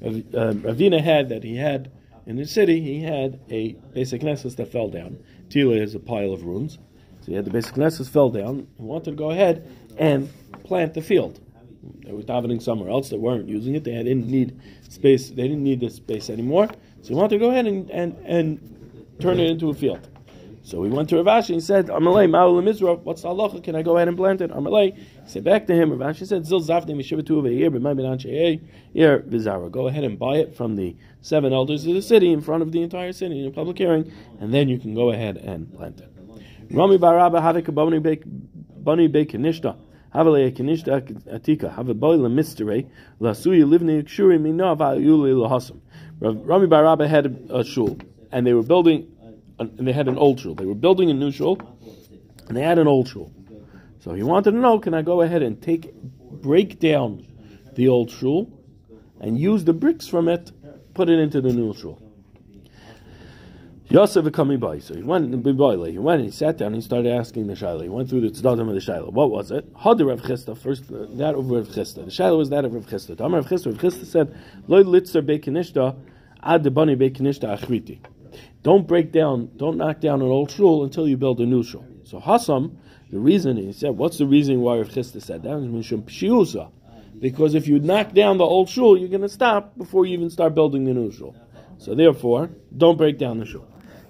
Um, 0.03 0.61
Ravina 0.61 1.03
had 1.03 1.29
that 1.31 1.43
he 1.43 1.57
had 1.57 1.91
in 2.27 2.37
the 2.37 2.45
city, 2.45 2.81
he 2.81 3.01
had 3.01 3.39
a 3.51 3.73
basic 3.95 4.21
knesses 4.21 4.57
that 4.57 4.73
fell 4.73 4.89
down. 4.89 5.17
Tila 5.49 5.81
is 5.81 5.95
a 5.95 6.01
pile 6.01 6.33
of 6.33 6.43
ruins. 6.43 6.79
So 7.21 7.27
he 7.27 7.35
had 7.35 7.45
the 7.45 7.51
basic 7.51 7.75
knesses 7.77 8.11
fell 8.11 8.31
down. 8.31 8.67
He 8.77 8.83
wanted 8.83 9.11
to 9.11 9.17
go 9.17 9.31
ahead 9.31 9.67
and 9.97 10.29
plant 10.65 10.95
the 10.95 11.03
field. 11.03 11.41
They 12.05 12.13
were 12.13 12.23
davening 12.23 12.61
somewhere 12.61 12.91
else 12.91 13.11
that 13.11 13.21
weren't 13.21 13.49
using 13.49 13.77
it. 13.77 13.85
They 13.85 13.93
didn't 13.93 14.27
need 14.27 14.61
space. 14.89 15.29
They 15.31 15.43
didn't 15.47 15.63
need 15.63 15.79
this 15.79 15.95
space 15.95 16.29
anymore. 16.29 16.69
So 17.03 17.09
he 17.11 17.15
wanted 17.15 17.39
to 17.39 17.39
go 17.39 17.51
ahead 17.51 17.67
and, 17.67 17.89
and, 17.91 18.17
and 18.25 19.17
turn 19.21 19.39
it 19.39 19.49
into 19.49 19.71
a 19.71 19.75
field. 19.75 20.09
So 20.67 20.83
he 20.83 20.91
went 20.91 21.09
to 21.11 21.15
Ravashi 21.15 21.51
and 21.51 21.63
said, 21.63 21.87
Amalei, 21.87 22.29
Ma'ul 22.29 22.61
Mizra, 22.61 22.99
what's 23.05 23.23
the 23.23 23.29
halacha? 23.29 23.63
Can 23.63 23.77
I 23.77 23.83
go 23.83 23.95
ahead 23.95 24.09
and 24.09 24.17
plant 24.17 24.41
it? 24.41 24.51
Amalei, 24.51 24.99
said 25.25 25.45
back 25.45 25.69
to 25.69 25.75
him, 25.77 25.91
Ravashi 25.91 26.27
said, 26.27 26.45
Zil 26.45 26.61
Zafne 26.61 26.91
Mishivatu 26.91 27.41
Ve'ir, 27.41 27.71
B'may 27.71 27.95
Benan 27.97 28.19
She'eh, 28.19 28.61
Ir 28.93 29.21
Vizara. 29.21 29.71
Go 29.71 29.87
ahead 29.87 30.03
and 30.03 30.19
buy 30.19 30.39
it 30.39 30.57
from 30.57 30.75
the 30.75 30.97
seven 31.21 31.53
elders 31.53 31.87
of 31.87 31.95
the 31.95 32.03
city 32.03 32.33
in 32.33 32.41
front 32.41 32.65
of 32.65 32.73
the 32.73 32.83
entire 32.83 33.13
city 33.13 33.43
in 33.43 33.47
a 33.47 33.53
public 33.53 33.79
hearing, 33.79 34.11
and 34.41 34.53
then 34.53 34.69
you 34.69 34.77
can 34.77 34.93
go 34.93 35.13
ahead 35.13 35.37
and 35.37 35.73
plant 35.73 36.01
it. 36.01 36.11
Rami 36.73 36.99
Baraba 36.99 37.41
Havik 37.41 37.73
Bani 37.73 39.09
Bekanishta. 39.09 39.77
Have 40.13 40.27
a 40.27 40.51
kanishta 40.51 41.01
atika. 41.33 41.73
Have 41.77 41.89
la 41.91 42.29
mystery. 42.29 42.89
La 43.21 43.31
suya 43.31 43.65
livni 43.65 44.03
kshuri 44.03 44.41
mina 44.41 44.75
va'yuli 44.75 45.33
lahasam. 45.33 45.79
Rami 46.21 46.67
Baraba 46.67 47.07
had 47.07 47.51
a 47.51 47.63
shul, 47.63 47.97
and 48.33 48.45
they 48.45 48.53
were 48.53 48.65
building 48.65 49.13
and 49.59 49.87
they 49.87 49.93
had 49.93 50.09
an 50.09 50.19
old 50.19 50.41
shul. 50.41 50.55
They 50.55 50.67
were 50.67 50.75
building 50.75 51.11
a 51.11 51.15
new 51.15 51.31
shul, 51.31 51.59
and 52.49 52.57
they 52.57 52.63
had 52.63 52.79
an 52.79 52.87
old 52.87 53.09
shul. 53.09 53.33
So 54.01 54.15
he 54.15 54.23
wanted 54.23 54.53
to 54.53 54.57
know, 54.59 54.79
can 54.79 54.95
I 54.95 55.03
go 55.03 55.23
ahead 55.23 55.43
and 55.43 55.61
take, 55.61 55.93
break 55.95 56.79
down 56.79 57.27
the 57.75 57.89
old 57.89 58.11
shul, 58.11 58.51
and 59.21 59.39
use 59.39 59.65
the 59.65 59.73
bricks 59.73 60.07
from 60.07 60.29
it, 60.29 60.53
put 60.95 61.09
it 61.09 61.19
into 61.19 61.41
the 61.41 61.53
new 61.53 61.75
shul? 61.75 62.01
Yosef 63.89 64.33
coming 64.33 64.59
by, 64.59 64.81
so 64.81 64.95
he 64.95 65.03
went 65.03 65.33
and 65.33 65.47
he 65.47 65.53
went 65.99 66.21
and 66.21 66.25
he 66.25 66.31
sat 66.33 66.57
down 66.57 66.69
and 66.69 66.77
he 66.77 66.81
started 66.81 67.13
asking 67.13 67.47
the 67.47 67.55
shaila. 67.55 67.83
He 67.83 67.89
went 67.89 68.09
through 68.09 68.23
the 68.23 68.31
tzdadim 68.31 68.69
of 68.69 68.75
the 68.75 68.81
shaila. 68.81 69.13
What 69.13 69.31
was 69.31 69.53
it? 69.53 69.65
Had 69.79 70.01
Rav 70.01 70.23
Chisda 70.23 70.59
first 70.59 70.91
uh, 70.91 71.07
that 71.11 71.37
of 71.37 71.49
Rav 71.49 71.69
Chisda. 71.69 72.05
The 72.05 72.11
shaila 72.11 72.37
was 72.37 72.51
that 72.51 72.65
of 72.65 72.75
Rav 72.75 72.87
Chisda. 72.87 73.21
Amar 73.21 73.43
Rav 73.43 73.49
Chisda. 73.49 73.67
Rav 73.67 73.77
Chisda 73.77 74.05
said, 74.05 74.37
"Loy 74.67 74.83
litzer 74.83 75.23
bekinishta 75.23 75.97
ad 76.43 76.65
debani 76.65 76.97
bekinishta 76.97 77.57
achriti." 77.57 78.01
Don't 78.67 78.89
break 78.89 79.13
down, 79.13 79.49
don't 79.57 79.77
knock 79.77 80.01
down 80.01 80.21
an 80.23 80.27
old 80.27 80.51
shul 80.51 80.83
until 80.83 81.07
you 81.07 81.17
build 81.17 81.41
a 81.41 81.47
new 81.47 81.63
shul. 81.63 81.87
So 82.03 82.19
Hasam, 82.19 82.77
the 83.13 83.21
reason 83.21 83.57
he 83.57 83.73
said, 83.73 83.91
what's 83.91 84.19
the 84.19 84.27
reason 84.27 84.61
why 84.61 84.79
Rav 84.79 84.89
Chisda 84.89 85.23
said 85.23 85.45
that? 85.45 86.91
Because 87.21 87.55
if 87.55 87.69
you 87.69 87.79
knock 87.79 88.13
down 88.13 88.39
the 88.39 88.45
old 88.45 88.69
shul, 88.69 88.99
you're 88.99 89.09
going 89.09 89.21
to 89.21 89.29
stop 89.29 89.79
before 89.79 90.05
you 90.05 90.15
even 90.15 90.31
start 90.31 90.57
building 90.57 90.85
the 90.85 90.93
new 90.95 91.13
shul. 91.13 91.37
So 91.79 91.95
therefore, 91.95 92.51
don't 92.77 92.99
break 92.99 93.19
down 93.19 93.39
the 93.39 93.47
shul. 93.47 93.69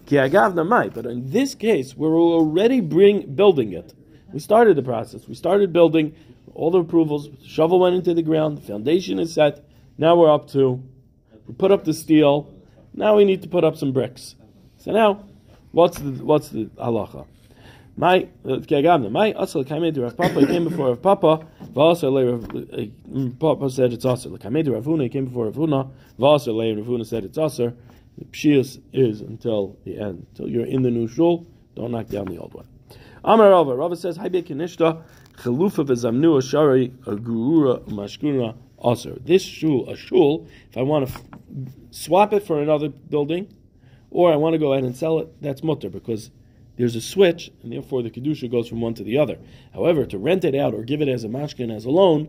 But 0.09 1.05
in 1.05 1.31
this 1.31 1.55
case, 1.55 1.95
we're 1.95 2.17
already 2.17 2.81
bring, 2.81 3.35
building 3.35 3.75
it. 3.75 3.93
We 4.33 4.39
started 4.39 4.75
the 4.79 4.83
process. 4.83 5.29
We 5.29 5.35
started 5.35 5.75
building 5.75 6.17
all 6.55 6.71
the 6.71 6.79
approvals. 6.79 7.29
The 7.29 7.47
shovel 7.47 7.79
went 7.81 7.95
into 7.95 8.15
the 8.15 8.23
ground. 8.23 8.57
The 8.57 8.63
foundation 8.63 9.19
is 9.19 9.35
set. 9.35 9.69
Now 9.99 10.17
we're 10.17 10.33
up 10.33 10.49
to 10.53 10.83
we 11.47 11.53
put 11.53 11.73
up 11.73 11.85
the 11.85 11.93
steel. 11.93 12.55
Now 12.95 13.19
we 13.19 13.27
need 13.27 13.43
to 13.43 13.49
put 13.49 13.63
up 13.63 13.77
some 13.77 13.93
bricks. 13.93 14.35
So 14.87 14.93
now, 14.93 15.25
what's 15.73 15.99
the 15.99 16.13
what's 16.25 16.51
the 16.51 16.67
halacha? 16.79 17.27
My 17.97 18.29
kagavna, 18.45 19.11
my 19.11 19.33
asal 19.33 19.65
came 19.65 19.93
to 19.93 20.03
Rav 20.03 20.17
Papa. 20.17 20.39
He 20.39 20.47
came 20.47 20.69
before 20.69 20.91
Rav 20.91 21.03
Papa. 21.03 21.45
V'asar 21.73 22.13
le 22.13 22.39
mm, 22.39 23.37
Papa 23.37 23.69
said 23.69 23.93
it's 23.93 24.05
came 24.05 24.63
to 24.63 24.71
Rav 24.71 24.85
Huna. 24.85 25.03
He 25.03 25.09
came 25.09 25.25
before 25.25 25.47
Rav 25.47 25.55
Huna. 25.57 25.91
V'asar 26.21 26.55
le 26.55 26.77
Rav 26.77 26.87
Huna 26.87 27.05
said 27.05 27.25
it's 27.25 27.37
aser. 27.37 27.75
The 28.17 28.27
pshias 28.27 28.81
is 28.93 29.23
until 29.23 29.77
the 29.85 29.99
end, 29.99 30.25
until 30.31 30.49
you're 30.49 30.67
in 30.67 30.83
the 30.83 30.91
new 30.93 31.09
shul. 31.09 31.45
Don't 31.75 31.91
knock 31.91 32.07
down 32.07 32.27
the 32.27 32.39
old 32.39 32.55
one. 32.55 32.69
Amar 33.25 33.51
Rava. 33.51 33.75
Rava 33.75 33.97
says, 33.97 34.17
"Hay 34.19 34.29
bekinishta 34.29 35.03
chalufa 35.39 35.85
v'zamnu 35.85 36.39
ashari 36.39 36.91
agurura 37.07 37.81
mashkura 37.89 38.55
aser." 38.85 39.19
This 39.25 39.43
shul, 39.43 39.91
a 39.91 39.97
shul, 39.97 40.47
if 40.71 40.77
I 40.77 40.83
want 40.83 41.09
to 41.09 41.21
swap 41.91 42.33
it 42.33 42.45
for 42.45 42.63
another 42.63 42.89
building 42.89 43.49
or 44.11 44.33
I 44.33 44.37
want 44.37 44.55
to 44.55 44.59
go 44.59 44.73
ahead 44.73 44.85
and 44.85 44.97
sell 44.97 45.19
it, 45.19 45.43
that's 45.43 45.63
mutter 45.63 45.91
because 45.91 46.31
there's 46.77 46.95
a 46.95 47.01
switch, 47.01 47.51
and 47.63 47.73
therefore 47.73 48.03
the 48.03 48.11
kedusha 48.11 48.51
goes 48.51 48.69
from 48.69 48.81
one 48.81 48.95
to 48.95 49.03
the 49.03 49.19
other. 49.19 49.39
However, 49.73 50.05
to 50.07 50.19
rent 50.19 50.45
it 50.45 50.55
out 50.55 50.75
or 50.75 50.83
give 50.83 51.01
it 51.01 51.09
as 51.09 51.25
a 51.25 51.29
mashkin 51.29 51.75
as 51.75 51.85
a 51.85 51.91
loan, 51.91 52.29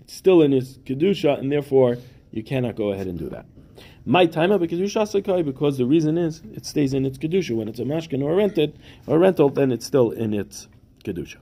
it's 0.00 0.14
still 0.14 0.42
in 0.42 0.52
its 0.52 0.78
kedusha, 0.78 1.38
and 1.38 1.52
therefore 1.52 1.98
you 2.30 2.42
cannot 2.42 2.76
go 2.76 2.92
ahead 2.92 3.06
and 3.06 3.18
do 3.18 3.28
that. 3.28 3.46
My 4.04 4.26
time 4.26 4.50
kedusha 4.50 5.06
sakai 5.06 5.42
because 5.42 5.78
the 5.78 5.86
reason 5.86 6.18
is 6.18 6.42
it 6.54 6.66
stays 6.66 6.94
in 6.94 7.06
its 7.06 7.18
kedusha 7.18 7.56
when 7.56 7.68
it's 7.68 7.78
a 7.78 7.84
mashkin 7.84 8.22
or 8.22 8.34
rented 8.34 8.78
or 9.06 9.18
rental, 9.18 9.50
then 9.50 9.70
it's 9.70 9.86
still 9.86 10.10
in 10.10 10.34
its 10.34 10.68
kedusha. 11.04 11.36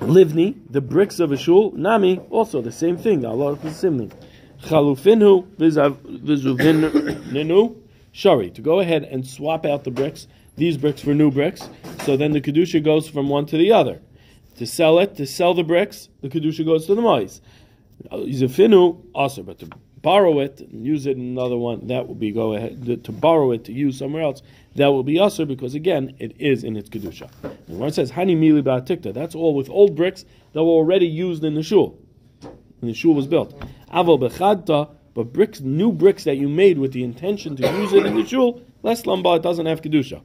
Livni, 0.00 0.56
the 0.68 0.80
bricks 0.80 1.20
of 1.20 1.30
a 1.30 1.36
shul, 1.36 1.70
nami, 1.72 2.18
also 2.30 2.60
the 2.60 2.72
same 2.72 2.96
thing. 2.96 3.24
Allah 3.24 3.52
is 3.52 3.60
the 3.60 3.70
same 3.70 3.98
thing. 3.98 4.12
Chalufinu 4.62 5.46
vizuvinu 5.56 7.76
shari, 8.14 8.48
to 8.48 8.62
go 8.62 8.78
ahead 8.78 9.02
and 9.02 9.26
swap 9.26 9.66
out 9.66 9.82
the 9.82 9.90
bricks, 9.90 10.28
these 10.56 10.76
bricks 10.76 11.02
for 11.02 11.12
new 11.14 11.32
bricks, 11.32 11.68
so 12.04 12.16
then 12.16 12.30
the 12.30 12.40
kedusha 12.40 12.82
goes 12.82 13.08
from 13.08 13.28
one 13.28 13.44
to 13.44 13.58
the 13.58 13.72
other. 13.72 14.00
To 14.58 14.66
sell 14.66 15.00
it, 15.00 15.16
to 15.16 15.26
sell 15.26 15.52
the 15.52 15.64
bricks, 15.64 16.08
the 16.22 16.28
kedusha 16.28 16.64
goes 16.64 16.86
to 16.86 16.94
the 16.94 17.02
mois. 17.02 17.40
Yizafinu 18.12 19.04
also, 19.14 19.42
but 19.42 19.58
to 19.58 19.68
borrow 20.00 20.38
it 20.38 20.60
and 20.60 20.86
use 20.86 21.06
it 21.06 21.16
in 21.16 21.22
another 21.22 21.56
one, 21.56 21.88
that 21.88 22.06
will 22.06 22.14
be 22.14 22.30
go 22.30 22.54
ahead 22.54 23.02
to 23.02 23.12
borrow 23.12 23.50
it 23.50 23.64
to 23.64 23.72
use 23.72 23.98
somewhere 23.98 24.22
else. 24.22 24.42
That 24.76 24.88
will 24.88 25.02
be 25.02 25.18
usher 25.18 25.44
because 25.44 25.74
again, 25.74 26.14
it 26.20 26.40
is 26.40 26.62
in 26.62 26.76
its 26.76 26.88
kedusha. 26.88 27.28
And 27.66 27.80
when 27.80 27.88
it 27.88 27.94
says 27.96 28.12
hani 28.12 28.36
mili 28.36 28.62
ba'atikta, 28.62 29.12
that's 29.12 29.34
all 29.34 29.56
with 29.56 29.68
old 29.68 29.96
bricks 29.96 30.24
that 30.52 30.62
were 30.62 30.70
already 30.70 31.06
used 31.06 31.42
in 31.42 31.54
the 31.54 31.64
shul 31.64 31.98
when 32.78 32.92
the 32.92 32.94
shul 32.94 33.14
was 33.14 33.26
built. 33.26 33.58
Aval 33.92 34.20
bechadta 34.20 34.90
but 35.14 35.32
bricks, 35.32 35.60
new 35.60 35.92
bricks 35.92 36.24
that 36.24 36.36
you 36.36 36.48
made 36.48 36.78
with 36.78 36.92
the 36.92 37.04
intention 37.04 37.56
to 37.56 37.72
use 37.78 37.92
it 37.92 38.04
in 38.04 38.16
the 38.16 38.26
shul, 38.26 38.60
less 38.82 39.02
lamba, 39.02 39.36
it 39.36 39.42
doesn't 39.42 39.66
have 39.66 39.80
kedusha. 39.80 40.20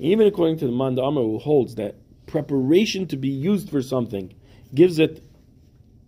Even 0.00 0.26
according 0.26 0.58
to 0.58 0.66
the 0.66 0.72
Manda 0.72 1.02
Amr 1.02 1.22
who 1.22 1.38
holds 1.38 1.76
that 1.76 1.94
preparation 2.26 3.06
to 3.06 3.16
be 3.16 3.28
used 3.28 3.70
for 3.70 3.82
something 3.82 4.34
gives 4.74 4.98
it 4.98 5.22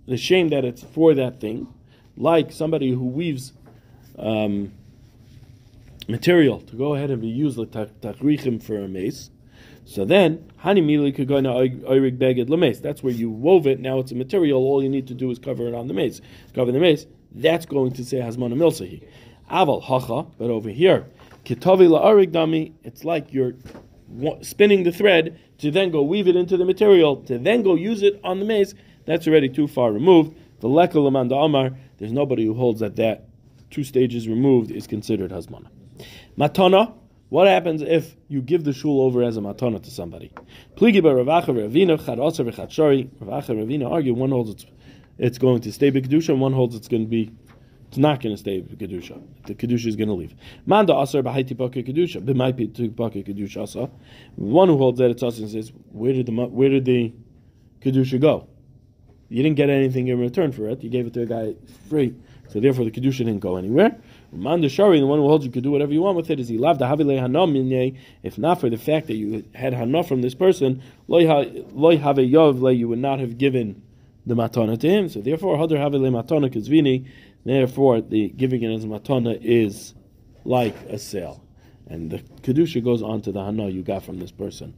the 0.07 0.17
shame 0.17 0.49
that 0.49 0.65
it's 0.65 0.83
for 0.83 1.15
that 1.15 1.41
thing, 1.41 1.69
like 2.17 2.51
somebody 2.53 2.91
who 2.91 3.07
weaves 3.07 3.53
um, 4.19 4.73
material 6.09 6.61
to 6.61 6.77
go 6.77 6.95
ahead 6.95 7.11
and 7.11 7.23
be 7.23 7.29
used 7.29 7.57
like 7.57 7.71
takrichim 7.71 8.63
for 8.63 8.77
a 8.77 8.89
mace. 8.89 9.31
So 9.85 10.05
then, 10.05 10.51
hani 10.63 10.83
mili 10.83 11.15
could 11.15 11.29
go 11.29 11.41
now 11.41 11.55
oirig 11.55 12.19
beged 12.19 12.49
lemes. 12.49 12.81
That's 12.81 13.03
where 13.03 13.13
you 13.13 13.31
wove 13.31 13.67
it. 13.67 13.81
Now 13.81 13.99
it's 13.99 14.13
a 14.13 14.15
material. 14.15 14.63
All 14.63 14.83
you 14.83 14.89
need 14.89 15.07
to 15.09 15.15
do 15.15 15.31
is 15.31 15.39
cover 15.39 15.67
it 15.67 15.75
on 15.75 15.89
the 15.89 15.95
mace. 15.95 16.21
Cover 16.55 16.73
the 16.73 16.79
mace. 16.79 17.07
That's 17.33 17.67
going 17.67 17.93
to 17.93 18.05
say 18.05 18.19
hasmana 18.19 18.55
milsahi. 18.55 19.03
Aval 19.51 19.83
hacha. 19.83 20.27
But 20.39 20.51
over 20.51 20.71
here, 20.71 21.07
kitavi 21.45 21.89
la'arig 21.89 22.31
dami. 22.31 22.73
It's 22.85 23.05
like 23.05 23.33
you're 23.33 23.55
spinning 24.43 24.85
the 24.85 24.93
thread 24.93 25.39
to 25.59 25.71
then 25.71 25.91
go 25.91 26.03
weave 26.03 26.29
it 26.29 26.37
into 26.37 26.57
the 26.57 26.65
material 26.65 27.17
to 27.23 27.39
then 27.39 27.63
go 27.63 27.75
use 27.75 28.03
it 28.03 28.21
on 28.25 28.39
the 28.39 28.45
mace. 28.45 28.75
That's 29.07 29.27
already 29.27 29.49
too 29.49 29.67
far 29.67 29.93
removed. 29.93 30.37
The 30.61 30.69
lekal 30.69 31.07
amanda 31.07 31.37
amar. 31.37 31.71
There's 31.99 32.13
nobody 32.13 32.45
who 32.45 32.55
holds 32.55 32.81
that 32.81 32.97
that 32.97 33.29
two 33.71 33.85
stages 33.85 34.29
removed 34.29 34.71
is 34.71 34.87
considered 34.87 35.31
hasmana. 35.31 35.69
Matana 36.37 36.95
what 37.31 37.47
happens 37.47 37.81
if 37.81 38.17
you 38.29 38.43
give 38.43 38.65
the 38.65 38.73
shul 38.73 39.01
over 39.01 39.23
as 39.23 39.37
a 39.37 39.41
matana 39.41 39.83
to 39.83 39.91
somebody? 39.91 40.33
Pligi 40.77 41.01
Ravacha 41.01 41.47
Ravina 41.47 41.97
Chadasa 41.99 42.45
v'Chadshari. 42.49 43.09
Ravacha 43.23 43.57
Ravina 43.57 43.91
argue 43.91 44.13
one 44.13 44.31
holds 44.31 44.51
it's 44.51 44.67
it's 45.17 45.39
going 45.39 45.61
to 45.63 45.73
stay 45.73 45.91
b'kedusha, 45.91 46.31
and 46.31 46.41
one 46.41 46.53
holds 46.53 46.75
it's 46.75 46.89
going 46.89 47.05
to 47.05 47.09
be 47.09 47.33
it's 47.89 47.99
not 47.99 48.21
going 48.21 48.35
to 48.35 48.39
stay 48.39 48.63
kedusha. 48.63 49.23
The 49.47 49.55
kedusha 49.55 49.87
is 49.87 49.97
going 49.97 50.09
to 50.09 50.15
leave. 50.15 50.35
Manda 50.67 50.97
asar 50.97 51.23
b'haiti 51.23 51.57
pake 51.57 51.87
kedusha. 51.87 52.21
B'mai 52.21 52.57
pake 52.57 53.27
kedusha 53.27 53.63
asa. 53.63 53.91
One 54.37 54.69
who 54.69 54.77
holds 54.77 54.99
that 54.99 55.11
it's 55.11 55.23
us 55.23 55.39
and 55.39 55.51
says, 55.51 55.73
where 55.93 56.13
did 56.13 56.27
the 56.27 56.33
where 56.33 56.69
did 56.69 56.85
the 56.85 57.13
kedusha 57.81 58.21
go? 58.21 58.49
You 59.29 59.45
didn't 59.45 59.57
get 59.57 59.71
anything 59.71 60.09
in 60.09 60.19
return 60.19 60.51
for 60.51 60.69
it. 60.69 60.83
You 60.83 60.91
gave 60.91 61.07
it 61.07 61.15
to 61.15 61.23
a 61.23 61.27
guy 61.27 61.55
free, 61.89 62.17
so 62.49 62.59
therefore 62.59 62.85
the 62.85 62.91
kedusha 62.91 63.19
didn't 63.19 63.39
go 63.39 63.55
anywhere. 63.57 63.97
Man 64.33 64.67
Shari, 64.69 65.01
the 65.01 65.07
one 65.07 65.19
who 65.19 65.27
holds 65.27 65.45
you 65.45 65.51
could 65.51 65.65
do 65.65 65.73
whatever 65.73 65.93
you 65.93 66.03
want 66.03 66.17
with 66.17 66.31
it, 66.31 66.39
is 66.39 66.49
he 66.49 66.57
loved 66.57 66.81
the 66.81 66.85
Havile 66.85 67.21
Hanam 67.21 67.97
If 68.23 68.39
not 68.39 68.61
for 68.61 68.71
the 68.71 68.79
fact 68.79 69.09
that 69.09 69.17
you 69.17 69.45
had 69.55 69.75
Hana 69.75 70.05
from 70.05 70.23
this 70.23 70.35
person, 70.35 70.83
Loy 71.09 71.27
Have 71.27 71.47
Yov, 71.49 72.79
you 72.79 72.89
would 72.89 72.99
not 73.01 73.19
have 73.19 73.39
given 73.39 73.83
the 74.27 74.35
matana 74.35 74.79
to 74.79 74.89
him. 74.89 75.09
So 75.09 75.21
therefore, 75.21 75.57
Hadar 75.57 75.79
Havile 75.79 76.11
Matana 76.11 76.49
Kizvini, 76.53 77.09
therefore 77.45 78.01
the 78.01 78.29
giving 78.29 78.63
it 78.63 78.73
as 78.73 78.87
matana 78.87 79.37
is 79.41 79.95
like 80.45 80.77
a 80.89 80.99
sale. 80.99 81.43
And 81.89 82.11
the 82.11 82.19
Kedusha 82.19 82.85
goes 82.85 83.03
on 83.03 83.23
to 83.23 83.33
the 83.33 83.45
Hana 83.45 83.69
you 83.69 83.83
got 83.83 84.05
from 84.05 84.21
this 84.21 84.31
person. 84.31 84.75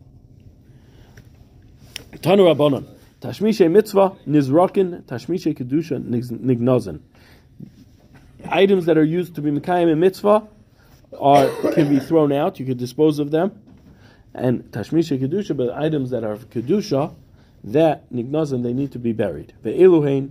Tanu 2.12 2.54
Rabbanon. 2.54 2.86
Tashmishe 3.20 3.70
mitzvah 3.70 4.16
nizrakin, 4.26 5.02
tashmishe 5.02 5.56
kedusha 5.56 6.02
nignozen. 6.02 7.00
Items 8.48 8.86
that 8.86 8.98
are 8.98 9.04
used 9.04 9.34
to 9.36 9.42
be 9.42 9.50
mekayim 9.50 9.90
in 9.90 10.00
mitzvah 10.00 10.46
are 11.18 11.48
can 11.72 11.88
be 11.88 11.98
thrown 11.98 12.32
out. 12.32 12.58
You 12.58 12.66
could 12.66 12.78
dispose 12.78 13.18
of 13.18 13.30
them. 13.30 13.60
And 14.34 14.64
Tashmisha 14.72 15.20
kedusha, 15.20 15.56
but 15.56 15.70
items 15.70 16.10
that 16.10 16.24
are 16.24 16.36
kedusha, 16.36 17.14
that 17.64 18.10
nignozen, 18.12 18.62
they 18.62 18.72
need 18.72 18.92
to 18.92 18.98
be 18.98 19.12
buried. 19.12 19.52
The 19.62 19.70
eluhain, 19.70 20.30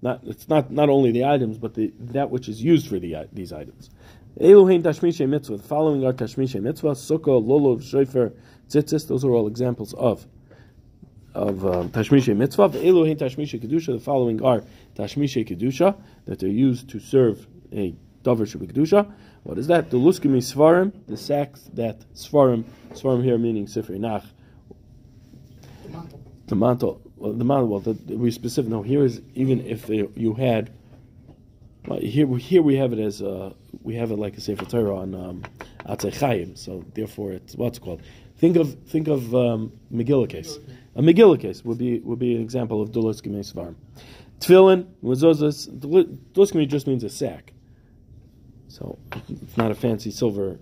not 0.00 0.20
it's 0.24 0.48
not 0.48 0.70
not 0.70 0.88
only 0.88 1.12
the 1.12 1.24
items, 1.24 1.58
but 1.58 1.74
the 1.74 1.92
that 1.98 2.30
which 2.30 2.48
is 2.48 2.62
used 2.62 2.88
for 2.88 2.98
the 2.98 3.28
these 3.32 3.52
items. 3.52 3.90
Eluhain 4.40 4.82
Tashmisha 4.82 5.28
mitzvah. 5.28 5.58
The 5.58 5.62
following 5.62 6.04
are 6.04 6.12
Tashmisha 6.12 6.60
mitzvah: 6.62 6.92
sukkah, 6.92 7.44
lolov, 7.44 7.82
shofar, 7.82 8.32
tzitzis. 8.68 9.06
Those 9.06 9.24
are 9.24 9.30
all 9.30 9.46
examples 9.46 9.92
of 9.94 10.26
of 11.34 11.64
um, 11.64 11.90
Tashmisha 11.90 12.36
Mitzvah. 12.36 12.64
Elohim 12.84 13.16
Tashmisha 13.16 13.60
Kedusha, 13.60 13.86
the 13.86 14.00
following 14.00 14.42
are 14.42 14.62
Tashmisha 14.96 15.48
Kedusha, 15.48 15.96
that 16.26 16.38
they're 16.38 16.48
used 16.48 16.90
to 16.90 17.00
serve 17.00 17.46
a 17.72 17.94
Dover 18.22 18.44
Shabbat 18.44 19.12
What 19.42 19.58
is 19.58 19.66
that? 19.66 19.90
The 19.90 19.96
Luskimi 19.96 20.38
Svarim, 20.38 20.92
the 21.06 21.16
sacks 21.16 21.68
that 21.74 22.00
Svarim, 22.14 22.64
Svarim 22.92 23.24
here 23.24 23.38
meaning 23.38 23.66
Sifrei 23.66 23.98
Nach. 23.98 24.24
The 26.46 26.56
mantle. 26.56 27.00
Well, 27.16 27.32
the 27.32 27.44
mantle, 27.44 27.68
well, 27.68 27.80
the, 27.80 28.16
we 28.16 28.30
specific. 28.30 28.70
No, 28.70 28.82
here 28.82 29.04
is 29.04 29.22
even 29.34 29.64
if 29.66 29.86
they, 29.86 30.08
you 30.14 30.34
had. 30.34 30.72
Well, 31.86 31.98
here, 31.98 32.28
here 32.36 32.62
we 32.62 32.76
have 32.76 32.92
it 32.92 33.00
as 33.00 33.22
uh, 33.22 33.52
we 33.82 33.96
have 33.96 34.12
it 34.12 34.16
like 34.18 34.36
a 34.36 34.40
Sefer 34.40 34.64
Torah 34.64 34.98
on 34.98 35.14
um, 35.14 35.42
Chaim. 36.12 36.54
So 36.54 36.84
therefore, 36.94 37.32
it's 37.32 37.56
what's 37.56 37.78
called. 37.78 38.02
Think 38.36 38.56
of 38.56 38.74
think 38.84 39.08
of 39.08 39.34
um, 39.34 39.72
Megillah 39.92 40.28
case. 40.28 40.58
A 40.94 41.02
Megillah 41.02 41.40
case 41.40 41.64
would 41.64 41.78
be 41.78 41.98
would 42.00 42.18
be 42.18 42.36
an 42.36 42.42
example 42.42 42.80
of 42.80 42.90
Dulas 42.90 43.20
Gemei 43.22 43.50
Svarim. 43.50 43.74
Tefillin, 44.38 44.86
Mezuzas, 45.02 45.68
Dulas 45.68 46.68
just 46.68 46.86
means 46.86 47.04
a 47.04 47.08
sack. 47.08 47.52
So 48.72 48.98
it's 49.28 49.58
not 49.58 49.70
a 49.70 49.74
fancy 49.74 50.10
silver 50.10 50.58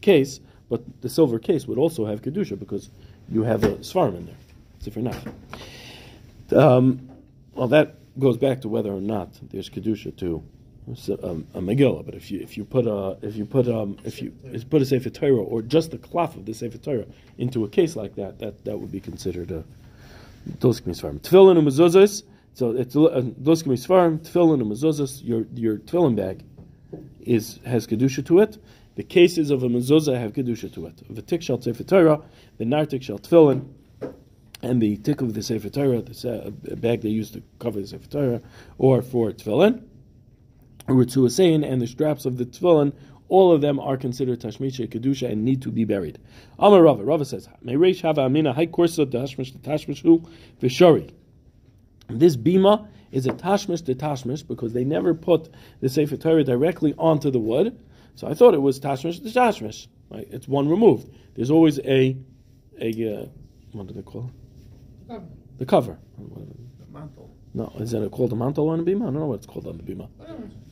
case, 0.00 0.40
but 0.68 0.82
the 1.02 1.08
silver 1.08 1.38
case 1.38 1.68
would 1.68 1.78
also 1.78 2.04
have 2.04 2.20
Kedusha 2.20 2.58
because 2.58 2.90
you 3.28 3.44
have 3.44 3.62
a 3.62 3.76
Svarim 3.76 4.16
in 4.16 4.26
there. 4.26 4.34
If 4.84 4.96
you're 4.96 5.04
not. 5.04 5.18
Um, 6.52 7.08
well, 7.54 7.68
that 7.68 7.94
goes 8.18 8.36
back 8.36 8.62
to 8.62 8.68
whether 8.68 8.90
or 8.90 9.00
not 9.00 9.38
there's 9.52 9.70
Kedusha 9.70 10.16
to 10.16 10.42
um, 11.22 11.46
a 11.54 11.60
Megillah, 11.60 12.04
but 12.04 12.16
if 12.16 12.28
you 12.32 12.40
if 12.40 12.56
you 12.56 12.64
put 12.64 12.88
a 12.88 13.16
if 13.22 13.36
you 13.36 13.44
put 13.44 13.68
um 13.68 13.96
if 14.02 14.20
you 14.20 14.32
put 14.68 14.82
a 14.82 14.84
Sefer 14.84 15.10
Torah 15.10 15.36
or 15.36 15.62
just 15.62 15.92
the 15.92 15.98
cloth 15.98 16.36
of 16.36 16.44
the 16.44 16.52
Sefer 16.52 16.78
Torah 16.78 17.06
into 17.38 17.64
a 17.64 17.68
case 17.68 17.94
like 17.94 18.16
that, 18.16 18.40
that 18.40 18.64
that 18.64 18.80
would 18.80 18.90
be 18.90 18.98
considered 18.98 19.52
a 19.52 19.62
Doskim 20.58 20.88
Svarim. 20.88 21.20
Tefillin 21.20 21.56
and 21.56 21.68
mezuzos. 21.68 22.24
So 22.54 22.72
it's 22.72 22.96
Doskim 22.96 23.78
Svarim, 23.78 24.18
Tefillin 24.18 24.60
and 24.60 24.72
mezuzos. 24.72 25.24
Your 25.24 25.46
your 25.54 25.76
tefillin 25.76 26.16
bag 26.16 26.42
is 27.20 27.60
has 27.64 27.86
kedusha 27.86 28.24
to 28.26 28.40
it. 28.40 28.58
The 28.94 29.02
cases 29.02 29.50
of 29.50 29.62
a 29.62 29.68
mezuzah 29.68 30.18
have 30.18 30.32
kedusha 30.32 30.72
to 30.74 30.86
it. 30.86 31.02
The 31.08 31.20
a 31.20 31.22
tik 31.22 31.42
shall 31.42 31.60
Sefer 31.60 31.84
Torah, 31.84 32.20
the 32.58 32.64
nartik 32.64 33.02
shall 33.02 33.18
tefillin, 33.18 33.66
and 34.62 34.80
the 34.80 34.96
tik 34.98 35.20
of 35.20 35.34
the 35.34 35.42
Sefer 35.42 35.70
Torah, 35.70 36.02
the 36.02 36.76
bag 36.76 37.00
they 37.00 37.08
use 37.08 37.30
to 37.32 37.42
cover 37.58 37.80
the 37.80 37.86
Sefer 37.86 38.08
Torah, 38.08 38.42
or 38.78 39.02
for 39.02 39.32
tefillin 39.32 39.82
or 40.88 41.28
saying, 41.28 41.64
and 41.64 41.80
the 41.80 41.86
straps 41.86 42.24
of 42.24 42.36
the 42.36 42.44
tefillin, 42.44 42.92
all 43.28 43.52
of 43.52 43.60
them 43.60 43.80
are 43.80 43.96
considered 43.96 44.40
tashmisha 44.40 44.88
kedusha 44.88 45.30
and 45.30 45.44
need 45.44 45.62
to 45.62 45.70
be 45.70 45.84
buried. 45.84 46.18
Amar 46.58 46.82
Rava, 46.82 47.04
Rava 47.04 47.24
says, 47.24 47.48
may 47.62 47.74
"Meireish 47.74 48.02
hava 48.02 48.22
amina 48.22 48.52
hay 48.52 48.66
korsa 48.66 49.06
tashmish 49.06 49.52
tashmishu 49.58 50.26
v'shari." 50.60 51.10
This 52.08 52.36
bima 52.36 52.88
is 53.12 53.26
a 53.26 53.32
tashmish 53.32 53.84
to 53.84 53.94
tashmish 53.94 54.46
because 54.46 54.72
they 54.72 54.84
never 54.84 55.14
put 55.14 55.48
the 55.80 55.88
sefer 55.88 56.16
Torah 56.16 56.42
directly 56.42 56.94
onto 56.98 57.30
the 57.30 57.38
wood. 57.38 57.78
So 58.16 58.26
I 58.26 58.34
thought 58.34 58.54
it 58.54 58.62
was 58.62 58.80
tashmish 58.80 59.22
to 59.22 59.28
tashmish. 59.28 59.86
Right? 60.10 60.26
It's 60.30 60.48
one 60.48 60.68
removed. 60.68 61.08
There's 61.34 61.50
always 61.50 61.78
a 61.80 62.16
a 62.80 63.14
uh, 63.14 63.26
what 63.72 63.86
do 63.86 63.94
they 63.94 64.02
call 64.02 64.30
it? 65.08 65.22
The 65.58 65.66
cover. 65.66 65.98
The 66.18 66.86
mantle. 66.92 67.30
No, 67.54 67.70
is 67.78 67.92
it 67.92 68.10
called 68.10 68.32
a 68.32 68.36
mantle 68.36 68.68
on 68.70 68.84
the 68.84 68.90
bima? 68.90 69.02
I 69.02 69.04
don't 69.04 69.14
know 69.14 69.26
what 69.26 69.36
it's 69.36 69.46
called 69.46 69.66
on 69.66 69.76
the 69.76 69.82
bima. 69.82 70.08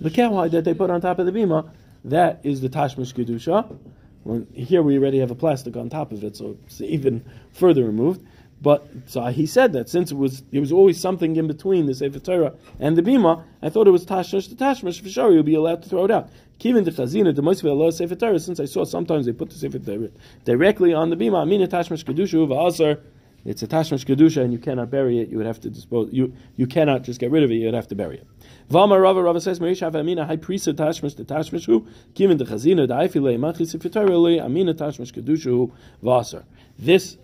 The 0.01 0.11
cowhide 0.11 0.53
that 0.53 0.65
they 0.65 0.75
put 0.75 0.91
on 0.91 1.01
top 1.01 1.19
of 1.19 1.27
the 1.27 1.33
bima, 1.33 1.71
that 2.05 2.41
is 2.43 2.63
the 2.63 2.69
tashmish 2.69 3.13
kedusha. 3.15 3.79
When, 4.23 4.47
here 4.55 4.83
we 4.83 4.99
already 4.99 5.19
have 5.19 5.31
a 5.31 5.35
plastic 5.35 5.77
on 5.77 5.89
top 5.89 6.13
of 6.13 6.25
it, 6.25 6.37
so 6.37 6.57
it's 6.67 6.81
even 6.81 7.25
further 7.53 7.85
removed. 7.85 8.27
But 8.63 8.87
so 9.07 9.25
he 9.27 9.47
said 9.47 9.73
that 9.73 9.89
since 9.89 10.11
it 10.11 10.17
was 10.17 10.43
there 10.51 10.61
was 10.61 10.73
always 10.73 11.01
something 11.01 11.37
in 11.37 11.47
between 11.47 11.87
the 11.87 11.95
Sefer 11.95 12.19
Torah 12.19 12.55
and 12.79 12.97
the 12.97 13.03
bima, 13.03 13.43
I 13.63 13.71
thought 13.71 13.87
it 13.87 13.91
was 13.91 14.05
tashmish 14.05 14.49
to 14.49 14.55
tashmish. 14.55 15.01
For 15.01 15.09
sure, 15.09 15.33
you'll 15.33 15.43
be 15.43 15.55
allowed 15.55 15.83
to 15.83 15.89
throw 15.89 16.05
it 16.05 16.11
out. 16.11 16.29
Kivin 16.59 16.85
the 16.85 16.91
chazina 16.91 17.35
the 17.35 17.43
most 17.43 17.65
Allah 17.65 17.91
Sefer 17.93 18.17
Torah. 18.17 18.39
Since 18.39 18.61
I 18.61 18.67
saw 18.67 18.85
sometimes 18.85 19.27
they 19.27 19.33
put 19.33 19.51
the 19.51 19.57
Sefer 19.57 19.79
Torah 19.79 20.11
directly 20.45 20.93
on 20.93 21.11
the 21.11 21.17
bima, 21.17 21.39
I 21.39 21.43
amina 21.43 21.69
tashmish 21.69 22.05
kedusha 22.05 22.47
v'asar 22.47 23.01
it's 23.45 23.63
a 23.63 23.67
tashmish 23.67 24.05
kedusha, 24.05 24.43
and 24.43 24.53
you 24.53 24.59
cannot 24.59 24.91
bury 24.91 25.19
it. 25.19 25.29
You 25.29 25.39
would 25.39 25.47
have 25.47 25.61
to 25.61 25.71
dispose. 25.71 26.11
You 26.13 26.35
you 26.57 26.67
cannot 26.67 27.03
just 27.03 27.19
get 27.19 27.31
rid 27.31 27.43
of 27.43 27.51
it. 27.51 27.55
You 27.55 27.67
would 27.67 27.75
have 27.75 27.89
to 27.89 27.95
bury 27.95 28.19
it. 28.19 28.27
Vama 28.69 29.01
Rava 29.01 29.23
Rava 29.23 29.41
says 29.41 29.61
Merish 29.61 29.81
Hav 29.81 29.97
Amina 29.97 30.27
High 30.27 30.37
Priest 30.37 30.67
of 30.67 30.77
Tashmish 30.77 31.17
the 31.17 31.25
Tashmish 31.25 31.65
Hu 31.65 31.87
Kimin 32.15 32.39
the 32.39 32.45
Chazina 32.45 32.87
the 32.87 32.95
Aifile 32.95 33.39
Machis 33.39 33.75
Fitarili 33.77 34.43
Amina 34.45 34.75
Tashmish 34.75 35.13
Kedusha 35.13 35.71
Vaser. 36.03 36.45
This 36.79 37.17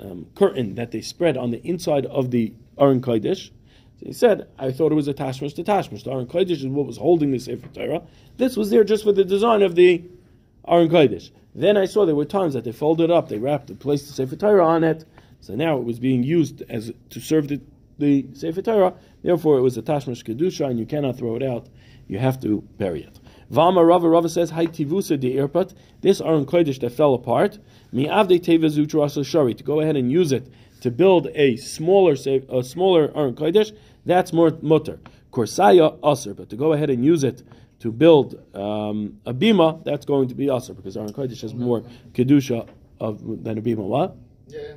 um, 0.00 0.26
curtain 0.34 0.74
that 0.74 0.90
they 0.90 1.00
spread 1.00 1.36
on 1.36 1.50
the 1.50 1.62
inside 1.66 2.06
of 2.06 2.30
the 2.30 2.52
Aron 2.78 3.00
Kodesh. 3.00 3.50
He 3.98 4.12
said, 4.12 4.48
I 4.58 4.72
thought 4.72 4.92
it 4.92 4.94
was 4.94 5.08
a 5.08 5.14
Tashmish 5.14 5.54
to 5.56 5.62
Tashmish. 5.62 6.04
The 6.04 6.12
Aron 6.12 6.26
Kodesh 6.26 6.52
is 6.52 6.66
what 6.66 6.86
was 6.86 6.96
holding 6.96 7.30
the 7.32 7.38
Sefer 7.38 7.68
Torah. 7.68 8.02
This 8.38 8.56
was 8.56 8.70
there 8.70 8.84
just 8.84 9.04
for 9.04 9.12
the 9.12 9.24
design 9.24 9.62
of 9.62 9.74
the 9.74 10.02
Aron 10.66 10.88
Kodesh. 10.88 11.30
Then 11.54 11.76
I 11.76 11.84
saw 11.84 12.06
there 12.06 12.14
were 12.14 12.24
times 12.24 12.54
that 12.54 12.64
they 12.64 12.72
folded 12.72 13.10
up, 13.10 13.28
they 13.28 13.38
wrapped, 13.38 13.66
they 13.66 13.74
placed 13.74 14.06
the 14.06 14.12
Sefer 14.12 14.36
Torah 14.36 14.66
on 14.66 14.84
it, 14.84 15.04
so 15.40 15.54
now 15.54 15.76
it 15.76 15.84
was 15.84 15.98
being 15.98 16.22
used 16.22 16.62
as 16.70 16.92
to 17.10 17.20
serve 17.20 17.48
the, 17.48 17.60
the 17.98 18.26
Sefer 18.32 18.62
Torah. 18.62 18.94
Therefore, 19.22 19.58
it 19.58 19.62
was 19.62 19.76
a 19.76 19.82
tashmish 19.82 20.24
kedusha, 20.24 20.68
and 20.68 20.78
you 20.78 20.86
cannot 20.86 21.18
throw 21.18 21.36
it 21.36 21.42
out. 21.42 21.68
You 22.08 22.18
have 22.18 22.40
to 22.40 22.62
bury 22.78 23.02
it. 23.02 23.20
Vama 23.50 23.84
Rava 23.84 24.08
Rava 24.08 24.28
says, 24.28 24.50
"Hay 24.50 24.66
tivusa 24.66 25.18
de 25.18 25.34
irpat." 25.34 25.74
This 26.00 26.20
Aron 26.20 26.46
Kodesh 26.46 26.80
that 26.80 26.92
fell 26.92 27.14
apart. 27.14 27.58
Mi 27.92 28.06
avde 28.06 28.40
tevezu 28.40 29.24
shari 29.24 29.54
to 29.54 29.64
go 29.64 29.80
ahead 29.80 29.96
and 29.96 30.10
use 30.10 30.32
it 30.32 30.46
to 30.80 30.90
build 30.90 31.28
a 31.34 31.56
smaller 31.56 32.12
a 32.48 32.62
smaller 32.62 33.12
Aron 33.16 33.34
Kodesh. 33.34 33.76
That's 34.06 34.32
more 34.32 34.56
mutter. 34.62 34.98
Korsaya 35.32 35.98
aser, 36.04 36.34
but 36.34 36.48
to 36.50 36.56
go 36.56 36.72
ahead 36.72 36.90
and 36.90 37.04
use 37.04 37.24
it 37.24 37.42
to 37.80 37.92
build 37.92 38.34
um, 38.54 39.18
a 39.26 39.32
bima, 39.32 39.82
that's 39.84 40.04
going 40.04 40.28
to 40.28 40.34
be 40.34 40.50
aser 40.50 40.74
because 40.74 40.96
Aron 40.96 41.12
Kodesh 41.12 41.42
has 41.42 41.54
more 41.54 41.82
kedusha 42.12 42.68
of 43.00 43.44
than 43.44 43.58
a 43.58 43.62
bima. 43.62 43.78
What? 43.78 44.16
Yeah. 44.48 44.74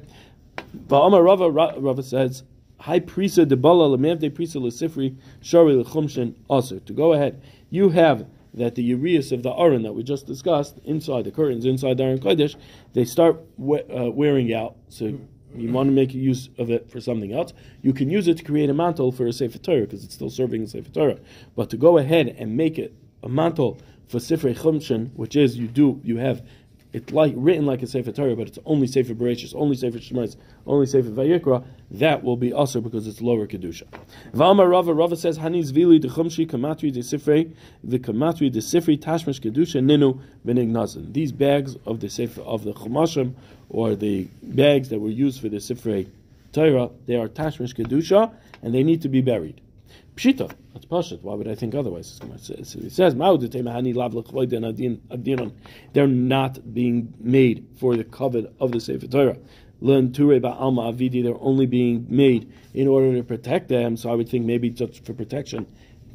Va'amar 0.87 1.23
Rava, 1.23 1.49
Rava 1.51 2.03
says, 2.03 2.43
High 2.79 2.99
de 2.99 3.55
bala 3.55 3.97
lemevde 3.97 4.29
prisa 4.31 4.59
lesifri 4.61 5.15
shari 5.41 5.73
lechumshin 5.73 6.35
aser. 6.51 6.79
To 6.81 6.93
go 6.93 7.13
ahead, 7.13 7.41
you 7.69 7.89
have 7.89 8.25
that 8.53 8.75
the 8.75 8.83
urias 8.83 9.31
of 9.31 9.43
the 9.43 9.51
aron 9.51 9.83
that 9.83 9.93
we 9.93 10.03
just 10.03 10.27
discussed 10.27 10.79
inside 10.83 11.25
the 11.25 11.31
curtains 11.31 11.65
inside 11.65 11.97
the 11.97 12.03
aron 12.03 12.19
kodesh, 12.19 12.55
they 12.93 13.05
start 13.05 13.41
we- 13.57 13.81
uh, 13.83 14.09
wearing 14.09 14.53
out. 14.53 14.75
So 14.89 15.19
you 15.55 15.71
want 15.71 15.87
to 15.87 15.93
make 15.93 16.13
use 16.13 16.49
of 16.57 16.69
it 16.69 16.89
for 16.89 16.99
something 16.99 17.31
else. 17.31 17.53
You 17.81 17.93
can 17.93 18.09
use 18.09 18.27
it 18.27 18.37
to 18.37 18.43
create 18.43 18.69
a 18.69 18.73
mantle 18.73 19.11
for 19.11 19.27
a 19.27 19.33
sefer 19.33 19.57
Torah 19.57 19.81
because 19.81 20.03
it's 20.03 20.15
still 20.15 20.29
serving 20.29 20.63
a 20.63 20.67
sefer 20.67 20.89
Torah. 20.89 21.19
But 21.55 21.69
to 21.71 21.77
go 21.77 21.97
ahead 21.97 22.27
and 22.37 22.57
make 22.57 22.77
it 22.79 22.93
a 23.21 23.29
mantle 23.29 23.79
for 24.07 24.19
sifrei 24.19 24.55
chumshin, 24.55 25.11
which 25.15 25.35
is 25.35 25.57
you 25.57 25.67
do 25.67 25.99
you 26.03 26.17
have 26.17 26.45
it's 26.93 27.11
like 27.11 27.33
written 27.35 27.65
like 27.65 27.81
a 27.81 27.87
Sefer 27.87 28.11
Torah, 28.11 28.35
but 28.35 28.47
it's 28.47 28.59
only 28.65 28.85
Sefer 28.85 29.15
Bereshis, 29.15 29.55
only 29.55 29.75
Sefer 29.75 29.97
Shemais, 29.97 30.37
only 30.67 30.85
Sefer 30.85 31.09
Vayikra, 31.09 31.65
that 31.89 32.23
will 32.23 32.37
be 32.37 32.53
also 32.53 32.81
because 32.81 33.07
it's 33.07 33.19
lower 33.19 33.47
kedusha. 33.47 33.83
Valma 34.33 34.67
Rava 34.67 34.93
Rava 34.93 35.15
says 35.15 35.39
Hanis 35.39 35.71
Vili 35.71 35.97
de 35.97 36.07
Chumshi 36.07 36.47
Kamatri 36.47 36.93
de 36.93 36.99
Sifrei 36.99 37.51
the 37.83 37.97
Kamatri 37.97 38.51
de 38.51 38.59
Sifrei 38.59 38.99
Tashmish 38.99 39.41
kedusha 39.41 39.83
Ninu 39.83 40.21
Benignazin. 40.45 41.11
These 41.11 41.31
bags 41.31 41.75
of 41.87 41.99
the 41.99 42.09
Sefer 42.09 42.41
of 42.41 42.63
the 42.63 42.73
Chumashim 42.73 43.33
or 43.69 43.95
the 43.95 44.27
bags 44.43 44.89
that 44.89 44.99
were 44.99 45.09
used 45.09 45.41
for 45.41 45.49
the 45.49 45.57
Sifrei 45.57 46.07
Torah, 46.51 46.91
they 47.07 47.15
are 47.15 47.27
Tashmish 47.27 47.73
kedusha 47.73 48.31
and 48.61 48.73
they 48.73 48.83
need 48.83 49.01
to 49.01 49.09
be 49.09 49.21
buried. 49.21 49.59
Pshita. 50.15 50.51
That's 50.73 50.85
Pashit. 50.85 51.21
Why 51.21 51.33
would 51.33 51.47
I 51.47 51.55
think 51.55 51.73
otherwise? 51.75 52.19
He 52.47 52.89
says, 52.89 53.15
They're 55.93 56.07
not 56.07 56.73
being 56.73 57.13
made 57.19 57.67
for 57.79 57.95
the 57.95 58.03
covet 58.03 58.53
of 58.59 58.71
the 58.71 58.79
Sefer 58.79 59.07
Torah. 59.07 59.37
They're 59.81 61.41
only 61.41 61.65
being 61.65 62.05
made 62.09 62.53
in 62.73 62.87
order 62.87 63.15
to 63.15 63.23
protect 63.23 63.67
them. 63.69 63.97
So 63.97 64.11
I 64.11 64.15
would 64.15 64.29
think 64.29 64.45
maybe 64.45 64.69
just 64.69 65.05
for 65.05 65.13
protection 65.13 65.67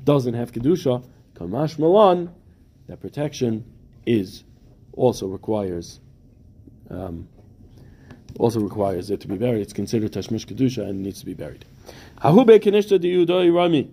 doesn't 0.04 0.34
have 0.34 0.52
Kedusha. 0.52 1.04
Kamash 1.34 1.78
Malan, 1.78 2.30
that 2.86 3.00
protection 3.00 3.64
is 4.06 4.44
also 4.92 5.26
requires 5.26 6.00
um, 6.90 7.28
also 8.38 8.60
requires 8.60 9.10
it 9.10 9.20
to 9.20 9.28
be 9.28 9.36
buried. 9.36 9.60
It's 9.60 9.72
considered 9.72 10.12
Tashmish 10.12 10.46
Kedusha 10.46 10.88
and 10.88 11.02
needs 11.02 11.20
to 11.20 11.26
be 11.26 11.34
buried. 11.34 11.64
Hahube 12.20 12.58
Kenishta 12.60 13.00
di 13.00 13.14
Yudoi 13.14 13.54
Rami. 13.54 13.90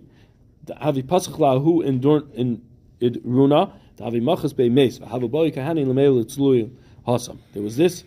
Havi 0.66 1.02
Pasach 1.02 1.38
Lahu 1.38 1.84
in 1.84 2.62
in 3.00 3.20
Runa. 3.24 3.72
Havi 3.98 4.20
Machas 4.20 4.54
Be. 4.54 4.68
Havi 4.68 5.30
Boy 5.30 5.50
Kahani 5.50 5.86
Lamel 5.86 6.24
Tzlui 6.24 6.70
Hasam. 7.06 7.38
There 7.52 7.62
was 7.62 7.76
this 7.76 8.04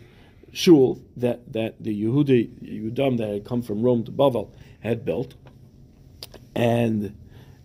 shul 0.52 1.02
that, 1.18 1.54
that 1.54 1.82
the 1.82 2.04
Yehudi 2.04 2.50
Yudam 2.92 3.18
that 3.18 3.30
had 3.30 3.46
come 3.46 3.62
from 3.62 3.82
Rome 3.82 4.04
to 4.04 4.12
Bavel 4.12 4.50
had 4.82 5.06
built, 5.06 5.36
and 6.56 7.16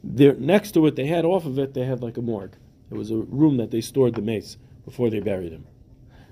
there 0.02 0.34
next 0.34 0.72
to 0.72 0.86
it 0.86 0.96
they 0.96 1.06
had 1.06 1.24
off 1.24 1.46
of 1.46 1.58
it 1.58 1.74
they 1.74 1.84
had 1.84 2.02
like 2.02 2.16
a 2.16 2.22
morgue. 2.22 2.56
It 2.90 2.94
was 2.96 3.10
a 3.10 3.16
room 3.16 3.56
that 3.56 3.70
they 3.70 3.80
stored 3.80 4.14
the 4.14 4.22
mace 4.22 4.56
before 4.84 5.10
they 5.10 5.20
buried 5.20 5.52
him. 5.52 5.66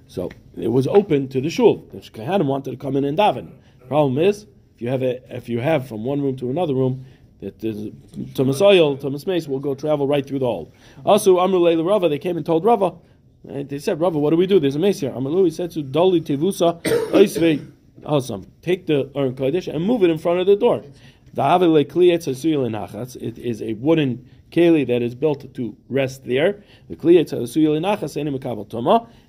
So 0.06 0.30
it 0.56 0.68
was 0.68 0.87
open 0.87 1.28
to 1.28 1.40
the 1.40 1.48
shul. 1.48 1.87
The 1.90 1.98
Kahanim 1.98 2.46
wanted 2.46 2.72
to 2.72 2.76
come 2.76 2.96
in 2.96 3.04
and 3.04 3.16
daven. 3.16 3.52
Problem 3.88 4.18
is, 4.18 4.46
if 4.83 4.85
you 4.85 4.90
have 4.90 5.03
if 5.03 5.49
you 5.49 5.61
have 5.61 5.87
from 5.87 6.05
one 6.05 6.21
room 6.21 6.37
to 6.38 6.51
another 6.51 6.75
room, 6.75 7.05
that 7.40 7.59
Tumas 7.59 8.61
Ohel, 8.61 9.01
Tumas 9.01 9.27
Meis 9.27 9.47
will 9.47 9.61
go 9.61 9.75
travel 9.75 10.09
right 10.09 10.27
through 10.27 10.40
the 10.40 10.47
hall. 10.47 10.73
Also, 11.05 11.37
Amrulay 11.37 11.77
Rava, 11.85 12.09
they 12.09 12.18
came 12.18 12.37
and 12.37 12.45
told 12.45 12.64
Rava, 12.64 12.95
and 13.49 13.68
they 13.68 13.79
said, 13.79 14.01
Rava, 14.01 14.18
what 14.18 14.31
do 14.31 14.37
we 14.37 14.47
do? 14.47 14.59
There's 14.59 14.75
a 14.75 14.81
mace 14.81 14.99
here. 15.01 15.12
He 15.12 15.51
said 15.51 15.71
to 15.73 15.85
Dali 15.85 16.21
Tevusa, 16.21 16.83
Oisve 17.12 17.71
Awesome. 18.05 18.51
Take 18.62 18.87
the 18.87 19.09
Aron 19.14 19.37
Kodesh 19.37 19.73
and 19.73 19.85
move 19.85 20.03
it 20.03 20.11
in 20.11 20.18
front 20.18 20.40
of 20.40 20.47
the 20.47 20.57
door. 20.57 20.83
It 23.23 23.38
is 23.38 23.62
a 23.62 23.73
wooden 23.75 24.29
keli 24.52 24.86
that 24.86 25.02
is 25.02 25.14
built 25.14 25.52
to 25.54 25.76
rest 25.88 26.24
there. 26.24 26.62
The 26.88 26.96
kliyetz 26.96 27.32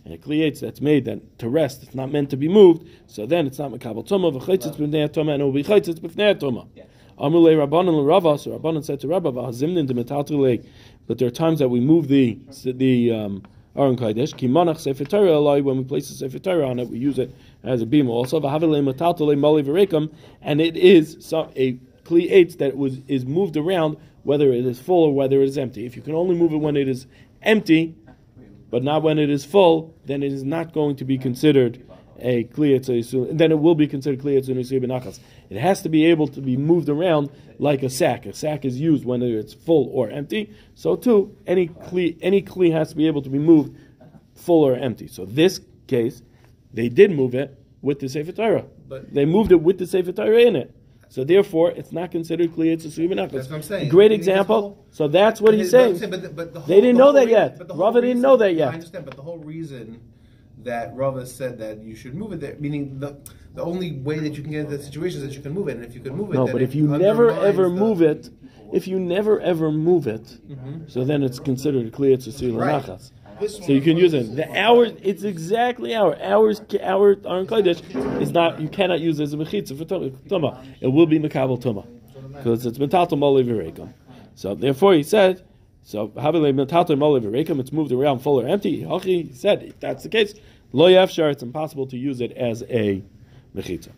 and 0.06 0.14
a 0.14 0.18
kliyetz 0.18 0.60
that's 0.60 0.82
made 0.82 1.06
that 1.06 1.40
to 1.40 1.50
rest, 1.50 1.84
it's 1.84 1.96
not 1.96 2.12
meant 2.12 2.30
to 2.32 2.38
be 2.38 2.50
moved. 2.50 2.88
So 3.08 3.26
then 3.26 3.48
it's 3.48 3.58
not 3.58 3.72
makabel 3.72 4.06
toma. 4.06 4.32
V'chaytzitz 4.32 4.76
b'nei 4.76 5.12
toma 5.12 5.32
and 5.32 5.42
it 5.42 5.46
will 5.46 5.54
be 5.54 5.64
chaytzitz 5.64 6.00
b'nei 6.00 6.40
toma. 6.40 6.68
Amrulei 7.18 7.56
Rabbanan 7.56 8.04
l'Rava. 8.04 8.38
So 8.38 8.58
Rabbanan 8.58 8.84
said 8.84 9.00
to 9.00 9.08
Rabba, 9.08 9.32
"V'hazimnin 9.32 9.88
de 9.88 10.68
But 11.08 11.18
there 11.18 11.28
are 11.28 11.32
times 11.32 11.60
that 11.60 11.70
we 11.70 11.80
move 11.80 12.08
the 12.10 12.38
the 12.66 13.12
um, 13.12 13.44
Aron 13.76 13.96
Kodesh. 13.96 14.36
Ki 14.36 14.48
manach 14.48 14.80
sefer 14.80 15.06
Torah 15.06 15.62
When 15.62 15.78
we 15.78 15.84
place 15.84 16.10
the 16.10 16.16
sefer 16.16 16.40
Torah 16.40 16.68
on 16.68 16.80
it, 16.80 16.90
we 16.90 16.98
use 16.98 17.18
it 17.18 17.34
as 17.64 17.82
a 17.82 17.86
beam. 17.86 18.10
Also, 18.10 18.40
v'havelei 18.42 18.94
metaltalei 18.94 19.40
mali 19.40 19.64
v'rekim, 19.64 20.12
and 20.42 20.60
it 20.60 20.76
is 20.76 21.18
some, 21.22 21.50
a 21.56 21.74
kli 22.04 22.58
that 22.58 22.76
was 22.76 23.00
is 23.08 23.26
moved 23.26 23.56
around 23.56 23.98
whether 24.24 24.52
it 24.52 24.66
is 24.66 24.80
full 24.80 25.04
or 25.04 25.14
whether 25.14 25.42
it 25.42 25.50
is 25.50 25.58
empty. 25.58 25.86
If 25.86 25.96
you 25.96 26.02
can 26.02 26.16
only 26.16 26.36
move 26.36 26.54
it 26.54 26.58
when 26.58 26.76
it 26.76 26.88
is 26.88 27.06
empty, 27.42 27.96
but 28.70 28.84
not 28.84 29.04
when 29.04 29.20
it 29.20 29.30
is 29.30 29.46
full, 29.46 29.94
then 30.06 30.24
it 30.24 30.32
is 30.32 30.44
not 30.44 30.74
going 30.74 30.96
to 30.98 31.06
be 31.06 31.18
considered 31.18 31.86
a 32.20 32.46
kliyat 32.46 33.38
then 33.38 33.52
it 33.52 33.60
will 33.60 33.76
be 33.76 33.88
considered 33.88 34.20
kliyat 34.20 34.46
benachas. 34.46 35.20
It 35.50 35.58
has 35.58 35.82
to 35.82 35.90
be 35.90 36.06
able 36.06 36.28
to 36.30 36.42
be 36.42 36.58
moved 36.58 36.90
around 36.90 37.30
like 37.60 37.84
a 37.84 37.90
sack. 37.90 38.26
A 38.26 38.34
sack 38.34 38.66
is 38.66 38.80
used 38.80 39.06
whether 39.06 39.26
it's 39.26 39.54
full 39.54 39.90
or 39.92 40.10
empty. 40.10 40.54
So 40.76 40.96
too, 40.96 41.36
any 41.46 41.68
kli 41.68 42.18
any 42.22 42.42
kli 42.42 42.72
has 42.72 42.90
to 42.90 42.96
be 42.96 43.08
able 43.08 43.22
to 43.24 43.30
be 43.30 43.40
moved 43.40 43.76
full 44.36 44.64
or 44.64 44.76
empty. 44.76 45.08
So 45.08 45.26
this 45.26 45.60
case, 45.88 46.22
they 46.74 46.90
did 46.90 47.12
move 47.12 47.36
it 47.36 47.60
with 47.82 48.00
the 48.00 48.10
Sefer 48.10 48.32
Torah. 48.32 48.66
But 48.88 49.14
they 49.14 49.26
moved 49.26 49.52
it 49.52 49.62
with 49.62 49.78
the 49.78 49.88
Sefer 49.88 50.14
Torah 50.14 50.42
in 50.42 50.56
it. 50.56 50.74
So 51.14 51.24
therefore, 51.24 51.70
it's 51.70 51.92
not 51.92 52.10
considered 52.10 52.56
clear 52.56 52.76
to 52.76 52.88
Subi 52.88 53.16
That's 53.16 53.48
what 53.48 53.58
I'm 53.58 53.62
saying. 53.62 53.90
Great 53.90 54.12
example. 54.12 54.84
So 54.90 55.08
that's 55.08 55.40
what 55.40 55.54
he's 55.54 55.70
saying. 55.70 56.00
But 56.00 56.24
the, 56.24 56.30
but 56.30 56.54
the 56.54 56.60
whole, 56.62 56.68
they 56.68 56.82
didn't 56.82 56.98
know 56.98 57.12
that 57.12 57.28
yet. 57.28 57.62
Rava 57.72 58.02
didn't 58.02 58.24
know 58.24 58.36
that 58.38 58.56
yet. 58.56 58.70
I 58.70 58.74
understand, 58.74 59.06
but 59.06 59.16
the 59.16 59.22
whole 59.22 59.38
reason 59.38 60.02
that 60.64 60.92
Rava 60.96 61.28
said 61.28 61.60
that 61.60 61.84
you 61.84 61.96
should 61.96 62.16
move 62.16 62.34
it 62.34 62.40
there, 62.40 62.56
meaning 62.58 63.00
the 63.00 63.16
the 63.54 63.62
only 63.62 64.00
way 64.00 64.18
that 64.18 64.34
you 64.34 64.42
can 64.42 64.54
get 64.54 64.62
into 64.62 64.76
that 64.76 64.84
situation 64.84 65.22
is 65.22 65.28
that 65.28 65.36
you 65.36 65.44
can 65.44 65.54
move 65.54 65.68
it, 65.68 65.76
and 65.76 65.86
if 65.86 65.94
you 65.94 66.02
can 66.02 66.16
move 66.16 66.32
it, 66.32 66.34
no. 66.34 66.48
But 66.48 66.64
if 66.64 66.74
you 66.74 66.88
never 66.88 67.30
ever 67.30 67.66
the, 67.66 67.70
move 67.70 68.02
it, 68.02 68.32
if 68.72 68.88
you 68.88 69.00
never 69.00 69.40
ever 69.40 69.72
move 69.72 70.08
it, 70.08 70.24
mm-hmm. 70.24 70.88
so 70.88 71.04
then 71.04 71.22
it's 71.22 71.38
considered 71.38 71.94
clear 71.94 72.18
to 72.18 72.30
Subi 72.32 72.58
right. 72.58 73.00
So 73.48 73.72
you 73.72 73.82
can 73.82 73.98
use 73.98 74.14
it. 74.14 74.36
The 74.36 74.50
hour, 74.58 74.88
it's 75.02 75.24
exactly 75.24 75.94
hour. 75.96 76.18
Hours, 76.22 76.62
hour 76.82 77.18
Aron 77.26 77.48
Kodesh 77.48 78.22
is 78.22 78.32
not. 78.32 78.60
You 78.60 78.70
cannot 78.70 79.00
use 79.00 79.20
it 79.20 79.24
as 79.24 79.34
a 79.34 79.38
mechitza 79.38 79.78
for 79.78 79.86
tuma. 79.86 80.66
It 80.82 80.88
will 80.88 81.06
be 81.06 81.20
mekabel 81.20 81.62
tuma 81.62 81.86
because 82.36 82.66
it's 82.66 82.78
metatal 82.78 83.18
moliv 83.18 83.94
So 84.36 84.56
therefore, 84.56 84.94
he 84.94 85.04
said. 85.04 85.44
So 85.86 86.14
having 86.20 86.42
metatal 86.42 86.98
moliv 86.98 87.60
it's 87.60 87.72
moved 87.74 87.92
around 87.92 88.20
full 88.20 88.40
or 88.40 88.48
empty. 88.48 88.88
He 89.02 89.32
said 89.34 89.64
if 89.64 89.80
that's 89.80 90.04
the 90.04 90.10
case, 90.10 90.34
lo 90.72 90.90
yafshar. 90.90 91.32
It's 91.32 91.44
impossible 91.44 91.88
to 91.88 91.98
use 91.98 92.22
it 92.22 92.32
as 92.34 92.64
a 92.70 93.04
mechitza. 93.56 93.90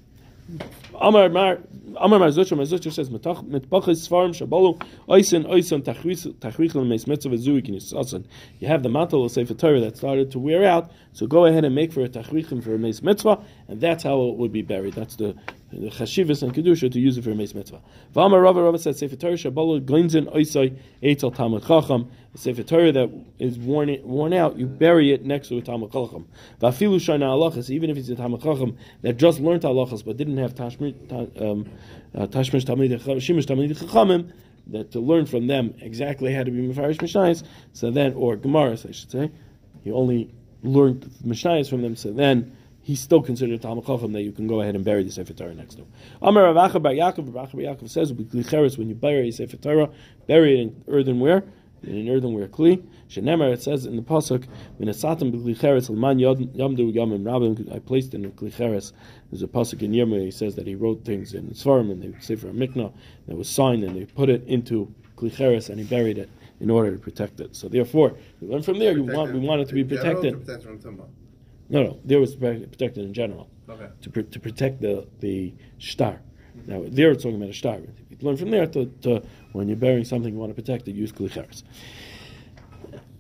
Amar 1.00 1.30
Mar 1.30 1.60
Amar 1.98 2.20
Mar 2.20 2.30
Zutra 2.30 2.58
Mar 2.58 2.66
Zutra 2.66 2.92
says 2.92 3.10
mitpachis 3.10 4.08
svarim 4.08 4.34
shabalu 4.34 4.82
oisin 5.08 5.46
oisin 5.46 5.82
tachrichel 5.82 6.88
meis 6.88 7.08
mitzvah 7.08 7.36
zuik 7.36 7.68
in 7.68 7.76
yisasan. 7.76 8.26
You 8.60 8.68
have 8.68 8.84
the 8.84 8.90
mantle 8.90 9.26
of 9.26 9.32
Sefer 9.32 9.54
Torah 9.54 9.80
that 9.82 9.98
started 9.98 10.32
to 10.32 10.40
wear 10.40 10.66
out, 10.66 10.92
so 11.14 11.28
go 11.28 11.46
ahead 11.46 11.64
and 11.66 11.74
make 11.76 11.94
for 11.94 12.02
a 12.02 12.10
tachrichim 12.10 12.64
for 12.64 12.76
a 12.76 12.78
meis 12.78 13.02
mitzvah, 13.02 13.40
and 13.68 13.80
that's 13.80 14.04
how 14.04 14.22
it 14.30 14.36
would 14.36 14.52
be 14.52 14.62
buried. 14.62 14.94
That's 14.94 15.16
the 15.16 15.36
the 15.80 15.90
chashivas 15.90 16.44
and 16.44 16.54
kedusha 16.54 16.92
to 16.92 17.00
use 17.00 17.18
it 17.18 17.24
for 17.24 17.32
a 17.32 17.36
meis 17.36 17.54
mitzvah. 17.54 17.82
V'amar 18.16 18.42
Rava 18.42 18.64
Rava 18.64 18.80
said 18.80 18.98
Sefer 18.98 19.16
Torah 19.16 19.34
shabalu 19.34 19.82
glinzin 19.82 20.34
oisai 20.34 21.36
talmud 21.36 21.64
chacham 21.66 22.10
a 22.36 22.38
Sefer 22.38 22.64
Torah 22.64 22.92
that 22.92 23.10
is 23.40 23.58
worn, 23.58 23.98
worn 24.04 24.34
out, 24.34 24.58
you 24.58 24.68
bury 24.68 25.14
it 25.14 25.26
next 25.26 25.48
to 25.48 25.58
a 25.58 25.62
Talmud 25.62 25.92
Chacham. 25.92 26.28
Vafilu 26.62 26.98
shana 26.98 27.26
halachas, 27.26 27.70
even 27.70 27.90
if 27.90 27.98
it's 27.98 28.10
a 28.10 28.16
Talmud 28.16 28.42
Chacham 28.42 28.78
that 29.02 29.14
just 29.18 29.40
learned 29.40 29.62
halachas 29.62 30.04
but 30.04 30.18
didn't 30.18 30.38
have 30.38 30.54
tashmish 30.54 30.96
um, 31.42 31.66
uh, 32.14 32.28
talmid 32.28 33.00
shimish 33.00 33.46
talmid 33.46 33.78
chachamim, 33.78 34.32
that 34.68 34.92
to 34.92 35.00
learn 35.00 35.26
from 35.26 35.48
them 35.48 35.74
exactly 35.80 36.34
how 36.34 36.44
to 36.44 36.52
be 36.52 36.60
mefarish 36.60 36.98
mishnayos. 36.98 37.44
So 37.74 37.90
then, 37.90 38.14
or 38.14 38.36
gemaras, 38.36 38.88
I 38.88 38.92
should 38.92 39.12
say, 39.12 39.32
he 39.84 39.92
only 39.92 40.34
learned 40.62 41.10
mishnayos 41.26 41.70
from 41.70 41.82
them. 41.84 41.96
So 41.96 42.12
then 42.12 42.56
he's 42.86 43.02
still 43.02 43.22
considered 43.22 43.60
Talmud 43.64 43.84
Chacham 43.84 44.14
that 44.14 44.22
you 44.22 44.32
can 44.32 44.46
go 44.46 44.62
ahead 44.62 44.76
and 44.76 44.86
bury 44.86 45.04
the 45.04 45.10
Sefer 45.10 45.34
Torah 45.34 45.56
next 45.56 45.74
to 45.74 45.82
him. 45.82 45.88
Amar 46.22 46.54
Rav 46.54 46.72
Acha 46.72 46.80
Bar 46.80 46.92
Yaakov, 46.92 47.34
Rav 47.34 47.50
Acha 47.50 47.54
Bar 47.54 47.76
Yaakov 47.76 47.90
says, 47.90 48.78
when 48.78 48.90
you 48.90 48.96
bury 48.96 49.30
a 49.30 49.32
Sefer 49.32 49.58
Torah, 49.58 49.90
bury 50.28 50.60
it 50.60 50.62
in 50.62 50.84
earthenware, 50.88 51.44
in 51.82 51.98
an 51.98 52.10
earthenware 52.10 52.48
kli. 52.48 52.86
Shenemer, 53.10 53.52
it 53.52 53.64
says 53.64 53.88
in 53.88 53.96
the 53.96 54.04
pasuk, 54.04 54.46
"Minasatim 54.80 55.32
b'klicheres 55.32 55.90
alman 55.90 56.20
yamdu 56.20 56.94
yamim 56.94 57.24
rabim." 57.24 57.76
I 57.76 57.80
placed 57.80 58.14
in 58.14 58.22
the 58.22 58.30
klicheres. 58.30 58.94
There's 59.32 59.42
a 59.42 59.48
pasuk 59.48 59.82
in 59.82 59.92
Yirmiyah. 59.92 60.26
He 60.26 60.32
says 60.32 60.54
that 60.56 60.68
he 60.68 60.76
wrote 60.76 61.04
things 61.04 61.34
in 61.34 61.50
Svarim 61.50 61.92
and 61.92 62.02
they 62.04 62.14
say 62.20 62.36
for 62.36 62.50
a 62.50 62.54
mikna 62.54 62.94
that 63.28 63.36
was 63.36 63.50
signed 63.50 63.84
and 63.84 63.96
they 63.96 64.06
put 64.06 64.30
it 64.30 64.44
into 64.48 64.94
klicheres 65.18 65.70
and 65.70 65.80
he 65.80 65.86
buried 65.86 66.20
it 66.20 66.30
in 66.60 66.70
order 66.70 66.92
to 66.92 67.00
protect 67.00 67.40
it. 67.40 67.56
So 67.56 67.68
therefore, 67.68 68.16
we 68.42 68.48
learn 68.48 68.62
from 68.62 68.78
there. 68.78 68.94
You 68.94 69.04
want 69.04 69.34
we 69.34 69.40
want 69.40 69.62
it 69.62 69.68
to 69.70 69.74
be 69.74 69.84
protected. 69.84 70.46
No, 71.70 71.84
no, 71.84 72.00
there 72.04 72.20
was 72.20 72.36
protected 72.36 73.06
in 73.06 73.14
general. 73.14 73.50
Okay. 73.68 73.88
To, 74.02 74.24
to 74.24 74.40
protect 74.40 74.82
the 74.82 75.08
the 75.20 75.54
star. 75.80 76.22
Now 76.68 76.84
there 76.88 77.12
it's 77.12 77.24
talking 77.24 77.38
about 77.38 77.50
a 77.50 77.54
star. 77.54 77.78
You 77.78 78.18
learn 78.22 78.38
from 78.38 78.52
there 78.52 78.68
to, 78.68 78.86
to 79.02 79.24
when 79.54 79.68
you're 79.68 79.78
burying 79.78 80.06
something 80.06 80.34
you 80.34 80.40
want 80.40 80.56
to 80.56 80.62
protect 80.62 80.88
it, 80.88 80.96
use 80.96 81.12
klicheres. 81.12 81.64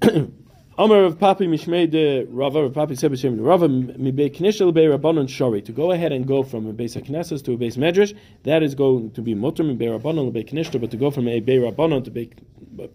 Amar 0.77 1.05
of 1.05 1.17
Papi 1.17 1.47
Mishmei 1.47 1.89
de 1.89 2.25
Rava, 2.25 2.63
of 2.63 2.73
Papi 2.73 2.97
said 2.97 3.09
B'Shem 3.09 3.37
Rava, 3.39 3.69
Mibei 3.69 4.29
Knishel 4.29 4.73
Bei 4.73 4.81
Rabbanon 4.81 5.29
Shari, 5.29 5.61
to 5.61 5.71
go 5.71 5.91
ahead 5.91 6.11
and 6.11 6.27
go 6.27 6.43
from 6.43 6.67
a 6.67 6.73
base 6.73 6.97
Knesses 6.97 7.41
to 7.45 7.53
a 7.53 7.57
base 7.57 7.77
Medrash, 7.77 8.13
that 8.43 8.61
is 8.61 8.75
going 8.75 9.09
to 9.11 9.21
be 9.21 9.33
Mutter 9.33 9.63
Mibei 9.63 9.97
Rabbanon 9.97 10.33
Bei 10.33 10.43
Knishel, 10.43 10.81
but 10.81 10.91
to 10.91 10.97
go 10.97 11.09
from 11.09 11.29
a 11.29 11.39
Bei 11.39 11.55
Rabbanon 11.59 12.03
to 12.03 12.11
Bei, 12.11 12.29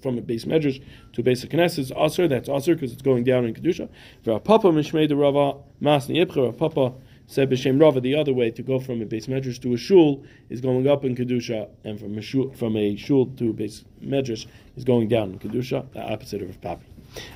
from 0.02 0.18
a 0.18 0.20
base 0.20 0.44
Medrash 0.44 0.82
to 1.14 1.22
a 1.22 1.24
base 1.24 1.42
Knesses, 1.46 1.90
Aser, 1.96 2.28
that's 2.28 2.50
Aser 2.50 2.74
because 2.74 2.92
it's 2.92 3.00
going 3.00 3.24
down 3.24 3.46
in 3.46 3.54
Kedusha. 3.54 3.88
For 4.24 4.38
Papa 4.40 4.66
Mishmei 4.66 5.08
de 5.08 5.16
Rava, 5.16 5.56
Masni 5.80 6.22
Yibcher, 6.22 6.54
Papa 6.58 6.92
said 7.26 7.48
b'shem 7.48 7.80
Rava 7.80 8.02
the 8.02 8.14
other 8.14 8.34
way 8.34 8.50
to 8.50 8.62
go 8.62 8.78
from 8.78 9.00
a 9.00 9.06
base 9.06 9.26
medrash 9.26 9.58
to 9.62 9.72
a 9.72 9.78
shul 9.78 10.22
is 10.50 10.60
going 10.60 10.86
up 10.86 11.02
in 11.04 11.14
kedusha, 11.16 11.70
and 11.84 11.98
from 11.98 12.18
a 12.18 12.20
shul 12.20 12.50
from 12.50 12.76
a 12.76 12.96
shul 12.96 13.26
to 13.36 13.50
a 13.50 13.52
base 13.52 13.84
medrash 14.02 14.46
is 14.76 14.84
going 14.84 15.08
down 15.08 15.30
in 15.30 15.38
kedusha. 15.38 15.90
The 15.92 16.02
opposite 16.02 16.42
of 16.42 16.60
Papi. 16.60 16.80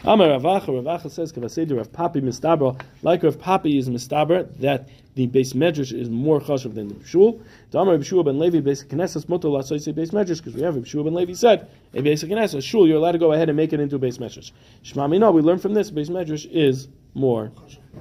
Amar 0.05 0.29
Ravacha, 0.29 0.69
Ravacha 0.69 1.11
says, 1.11 1.33
Kavaseder 1.33 1.81
of 1.81 1.91
Papi 1.93 2.23
Mistabra, 2.23 2.81
like 3.03 3.23
Rav 3.23 3.39
Papi 3.39 3.79
is 3.79 3.89
Mistabra, 3.89 4.47
that 4.59 4.89
the 5.15 5.27
base 5.27 5.53
medrash 5.53 5.93
is 5.93 6.11
more 6.11 6.41
chashav 6.41 6.75
than 6.75 6.89
the 6.89 7.07
shul. 7.07 7.41
The 7.71 7.79
Amar 7.79 7.97
B'Shua 7.99 8.25
ben 8.25 8.39
Levi 8.39 8.61
basic 8.61 8.89
knesses 8.89 9.29
mutter 9.29 9.49
lasoy 9.49 9.81
say 9.81 9.93
base 9.93 10.11
medrash 10.11 10.39
because 10.39 10.55
we 10.55 10.63
have 10.63 10.75
B'Shua 10.75 11.05
ben 11.05 11.15
Levi 11.15 11.35
said 11.35 11.69
a 11.93 12.03
basic 12.03 12.31
knesses 12.31 12.63
shul 12.63 12.87
you're 12.87 12.97
allowed 12.99 13.13
to 13.13 13.19
go 13.19 13.33
ahead 13.33 13.49
and 13.49 13.57
make 13.57 13.73
it 13.73 13.81
into 13.81 13.97
a 13.97 13.99
base 13.99 14.19
medrash. 14.19 14.51
Shema 14.83 15.07
no, 15.07 15.31
we 15.31 15.41
learn 15.41 15.59
from 15.59 15.75
this 15.75 15.91
base 15.91 16.09
medrash 16.09 16.51
is 16.51 16.89
more 17.15 17.53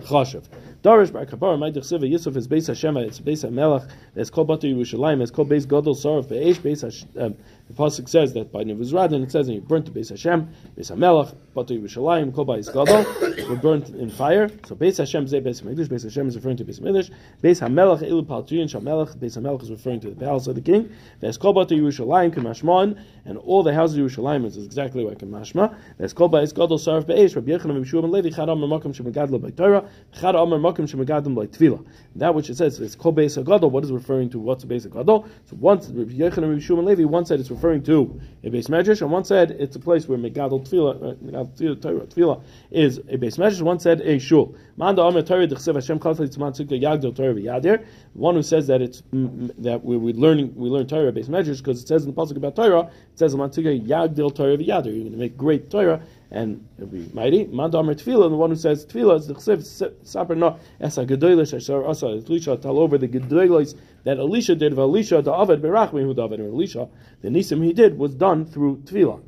chashav. 0.01 0.43
Darish 0.83 1.13
bar 1.13 1.25
Kapara, 1.25 1.57
my 1.57 1.71
dechsiva 1.71 2.09
Yisuf 2.11 2.35
is 2.35 2.47
base 2.47 2.67
Hashem, 2.67 2.97
it's 2.97 3.19
base 3.19 3.43
Melech, 3.45 3.83
it's 4.15 4.29
called 4.29 4.47
Batu 4.47 4.75
Yerushalayim, 4.75 5.21
it's 5.21 5.31
called 5.31 5.47
base 5.47 5.65
Gadol 5.65 5.95
Sarov 5.95 6.27
Be'esh, 6.27 6.61
base 6.61 6.83
um, 6.83 7.35
the 7.69 7.73
pasuk 7.73 8.09
says 8.09 8.33
that 8.33 8.51
by 8.51 8.65
Nevuzaradan 8.65 9.23
it 9.23 9.31
says 9.31 9.47
that 9.47 9.53
you 9.53 9.61
burnt 9.61 9.85
to 9.85 9.91
base 9.91 10.09
Hashem, 10.09 10.49
base 10.75 10.91
Melech, 10.91 11.29
Batu 11.53 11.81
Yerushalayim, 11.81 12.35
called 12.35 12.47
by 12.47 12.59
Gadol, 12.59 13.05
were 13.47 13.55
burnt 13.55 13.89
in 13.89 14.09
fire. 14.09 14.49
So 14.65 14.75
base 14.75 14.97
Hashem 14.97 15.23
is 15.23 15.31
base 15.31 15.61
Hamikdash, 15.61 15.87
base 15.87 16.03
Hashem 16.03 16.27
is 16.27 16.35
referring 16.35 16.57
to 16.57 16.65
base 16.65 16.79
Hamikdash, 16.79 17.11
base 17.39 17.61
Hamelech 17.61 18.01
Ilu 18.01 18.23
Paltuyin 18.23 18.65
Shamelech, 18.65 19.17
base 19.17 19.37
Hamelech 19.37 19.63
is 19.63 19.71
referring 19.71 20.01
to 20.01 20.09
the 20.09 20.15
palace 20.17 20.47
of 20.47 20.55
the 20.55 20.61
king. 20.61 20.91
There's 21.21 21.37
called 21.37 21.55
Batu 21.55 21.81
Yerushalayim 21.81 22.33
Kamashmon, 22.33 23.01
and 23.23 23.37
all 23.37 23.63
the 23.63 23.73
houses 23.73 23.97
of 23.97 24.05
Yerushalayim 24.05 24.45
is 24.45 24.57
exactly 24.57 25.05
like 25.05 25.19
Kamashma. 25.19 25.73
There's 25.97 26.11
called 26.11 26.31
by 26.33 26.45
Gadol 26.45 26.77
Sarov 26.77 27.07
Be'esh, 27.07 27.35
Rabbi 27.37 27.51
Yechon 27.51 27.69
and 27.69 27.85
Yeshua 27.85 28.01
ben 28.01 28.11
Levi 28.11 28.29
Chad 28.31 28.49
Amar 28.49 28.79
Makom 29.03 29.13
Shemagadlo 29.13 29.41
by 29.41 29.49
Torah, 29.51 29.89
Chad 30.19 30.35
Amar 30.35 30.59
Makom 30.59 30.87
Shemagadlo 30.89 31.35
by 31.35 31.47
Tvila. 31.47 31.85
That 32.15 32.35
which 32.35 32.49
it 32.49 32.57
says 32.57 32.79
is 32.79 32.95
called 32.95 33.17
Beis 33.17 33.41
Hagadol. 33.41 33.71
What 33.71 33.83
is 33.83 33.91
referring 33.91 34.29
to? 34.31 34.39
What's 34.39 34.63
a 34.63 34.67
Beis 34.67 34.87
Hagadol? 34.87 35.27
So 35.45 35.55
once 35.59 35.87
Rabbi 35.87 36.13
Yechon 36.13 36.37
and 36.37 36.61
Yeshua 36.61 36.77
ben 36.77 36.85
Levi, 36.85 37.03
one 37.03 37.25
said 37.25 37.39
it's 37.39 37.51
referring 37.51 37.83
to 37.83 38.19
a 38.43 38.49
base 38.49 38.67
medrash, 38.67 39.01
and 39.01 39.11
one 39.11 39.23
said 39.23 39.51
it's 39.51 39.75
a 39.75 39.79
place 39.79 40.07
where 40.07 40.17
Megadol 40.17 40.67
Tefillah, 40.67 41.11
uh, 41.11 41.15
Megadol 41.15 41.81
Torah 41.81 42.01
Tefillah 42.01 42.43
is 42.71 42.99
a 43.09 43.17
base 43.17 43.37
medrash. 43.37 43.61
One 43.61 43.79
said 43.79 44.01
a 44.01 44.19
shul. 44.19 44.55
Manda 44.77 45.01
Amar 45.01 45.21
Torah 45.21 45.47
Dechsev 45.47 45.75
Hashem 45.75 45.99
Chalfei 45.99 46.27
Tzman 46.27 46.53
Tzika 46.53 46.81
Yagdol 46.81 47.15
Torah 47.15 47.33
V'Yadir. 47.33 47.85
One 48.13 48.35
who 48.35 48.43
says 48.43 48.67
that 48.67 48.81
it's 48.81 49.01
mm, 49.13 49.51
that 49.57 49.83
we 49.83 49.97
we 49.97 50.13
learning 50.13 50.53
we 50.55 50.69
learn 50.69 50.87
Torah 50.87 51.11
base 51.11 51.27
medrash 51.27 51.57
because 51.57 51.81
it 51.81 51.87
says 51.87 52.05
in 52.05 52.13
the 52.13 52.21
pasuk 52.21 52.37
about 52.37 52.55
Torah 52.55 52.81
it 52.81 53.19
says 53.19 53.33
Tzika 53.33 53.85
Yagdol 53.85 54.35
Torah 54.35 54.57
V'Yadir. 54.57 54.85
You're 54.85 55.03
going 55.03 55.11
to 55.11 55.17
make 55.17 55.37
great 55.37 55.69
Torah 55.69 56.01
and 56.33 56.67
it'll 56.77 56.89
be 56.89 57.09
mighty. 57.13 57.45
Manda 57.45 57.77
Amar 57.77 57.93
Tefillah, 57.93 58.29
the 58.29 58.35
one 58.35 58.49
who 58.49 58.55
says 58.55 58.85
Tefillah 58.85 59.19
is 59.19 59.27
the 59.27 59.35
Chsev 59.35 59.95
Saper 60.03 60.35
No 60.35 60.59
Esa 60.81 61.05
Gedoylish 61.05 61.53
Asher 61.55 61.85
Asa 61.85 62.07
Elisha 62.07 62.57
tell 62.57 62.79
over 62.79 62.97
the 62.97 63.07
Gedoylish 63.07 63.75
that 64.03 64.17
Elisha 64.17 64.55
did. 64.55 64.77
Elisha 64.77 65.21
the 65.21 65.31
Aved 65.31 65.61
Berachmi 65.61 66.01
who 66.01 66.13
David 66.13 66.39
Elisha 66.41 66.89
the 67.21 67.29
Nisim 67.29 67.63
he 67.63 67.71
did 67.71 67.97
was 67.97 68.15
done 68.15 68.45
through 68.45 68.77
Tefillah. 68.85 69.21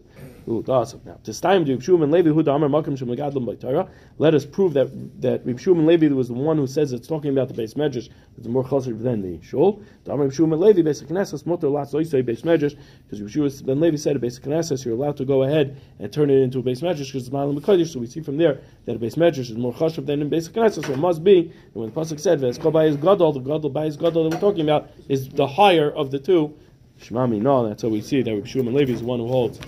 Awesome. 0.47 1.01
Now, 1.05 1.17
to 1.23 1.41
time 1.41 1.65
Reb 1.65 1.81
Shimon 1.81 2.11
Levi 2.11 2.29
who 2.29 2.41
Amar 2.41 2.69
Makim 2.69 2.95
Shemagadlam 2.95 3.47
by 3.47 3.55
Torah. 3.55 3.89
Let 4.19 4.35
us 4.35 4.45
prove 4.45 4.73
that 4.75 4.89
that 5.21 5.43
Reb 5.43 5.59
Shimon 5.59 5.87
Levi 5.87 6.09
was 6.09 6.27
the 6.27 6.35
one 6.35 6.57
who 6.57 6.67
says 6.67 6.93
it's 6.93 7.07
talking 7.07 7.31
about 7.31 7.47
the 7.47 7.55
base 7.55 7.73
medrash. 7.73 8.09
It's 8.37 8.45
more 8.45 8.63
chassid 8.63 9.01
than 9.01 9.23
the 9.23 9.43
shul. 9.43 9.81
Amar 10.05 10.25
Reb 10.25 10.33
Shimon 10.33 10.59
Levi 10.59 10.83
basic 10.83 11.07
knesses 11.07 11.47
mutter 11.47 11.67
lots 11.67 11.91
say 11.91 12.21
base 12.21 12.43
medrash 12.43 12.77
because 13.03 13.21
Reb 13.21 13.31
Shimon 13.31 13.51
ben 13.65 13.79
Levi 13.79 13.97
said 13.97 14.17
a 14.17 14.19
basic 14.19 14.43
knesses 14.43 14.85
you're 14.85 14.93
allowed 14.93 15.17
to 15.17 15.25
go 15.25 15.41
ahead 15.41 15.81
and 15.97 16.13
turn 16.13 16.29
it 16.29 16.37
into 16.37 16.59
a 16.59 16.61
base 16.61 16.81
medrash 16.81 17.07
because 17.07 17.23
it's 17.23 17.31
malam 17.31 17.59
mekadosh. 17.59 17.91
So 17.91 17.99
we 17.99 18.05
see 18.05 18.21
from 18.21 18.37
there 18.37 18.59
that 18.85 18.97
a 18.97 18.99
base 18.99 19.15
medrash 19.15 19.49
is 19.49 19.57
more 19.57 19.73
chashiv 19.73 20.05
than 20.05 20.21
in 20.21 20.29
basic 20.29 20.53
knesses. 20.53 20.85
So 20.85 20.93
it 20.93 20.99
must 20.99 21.23
be 21.23 21.39
and 21.39 21.73
when 21.73 21.89
the 21.91 21.99
pasuk 21.99 22.19
said 22.19 22.39
"Ves 22.39 22.59
kol 22.59 22.69
by 22.69 22.85
his 22.85 22.97
gadol," 22.97 23.31
the 23.31 23.39
gadol 23.39 23.71
by 23.71 23.89
gadol 23.89 24.29
that 24.29 24.35
we're 24.35 24.41
talking 24.41 24.61
about 24.61 24.91
is 25.09 25.27
the 25.27 25.47
higher 25.47 25.89
of 25.89 26.11
the 26.11 26.19
two. 26.19 26.53
Shmami 27.01 27.41
no, 27.41 27.67
that's 27.67 27.81
how 27.81 27.89
we 27.89 28.01
see 28.01 28.21
that 28.21 28.31
Reb 28.31 28.45
Shimon 28.45 28.75
Levi 28.75 28.93
is 28.93 28.99
the 28.99 29.07
one 29.07 29.19
who 29.19 29.27
holds. 29.27 29.59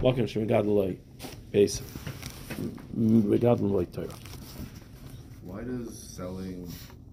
Welcome 0.00 0.26
to 0.26 0.38
Megadolai 0.40 0.96
base. 1.50 1.82
Megadolai 2.96 3.90
Torah. 3.92 4.08
Why 5.42 5.62
does 5.62 5.98
selling 5.98 6.72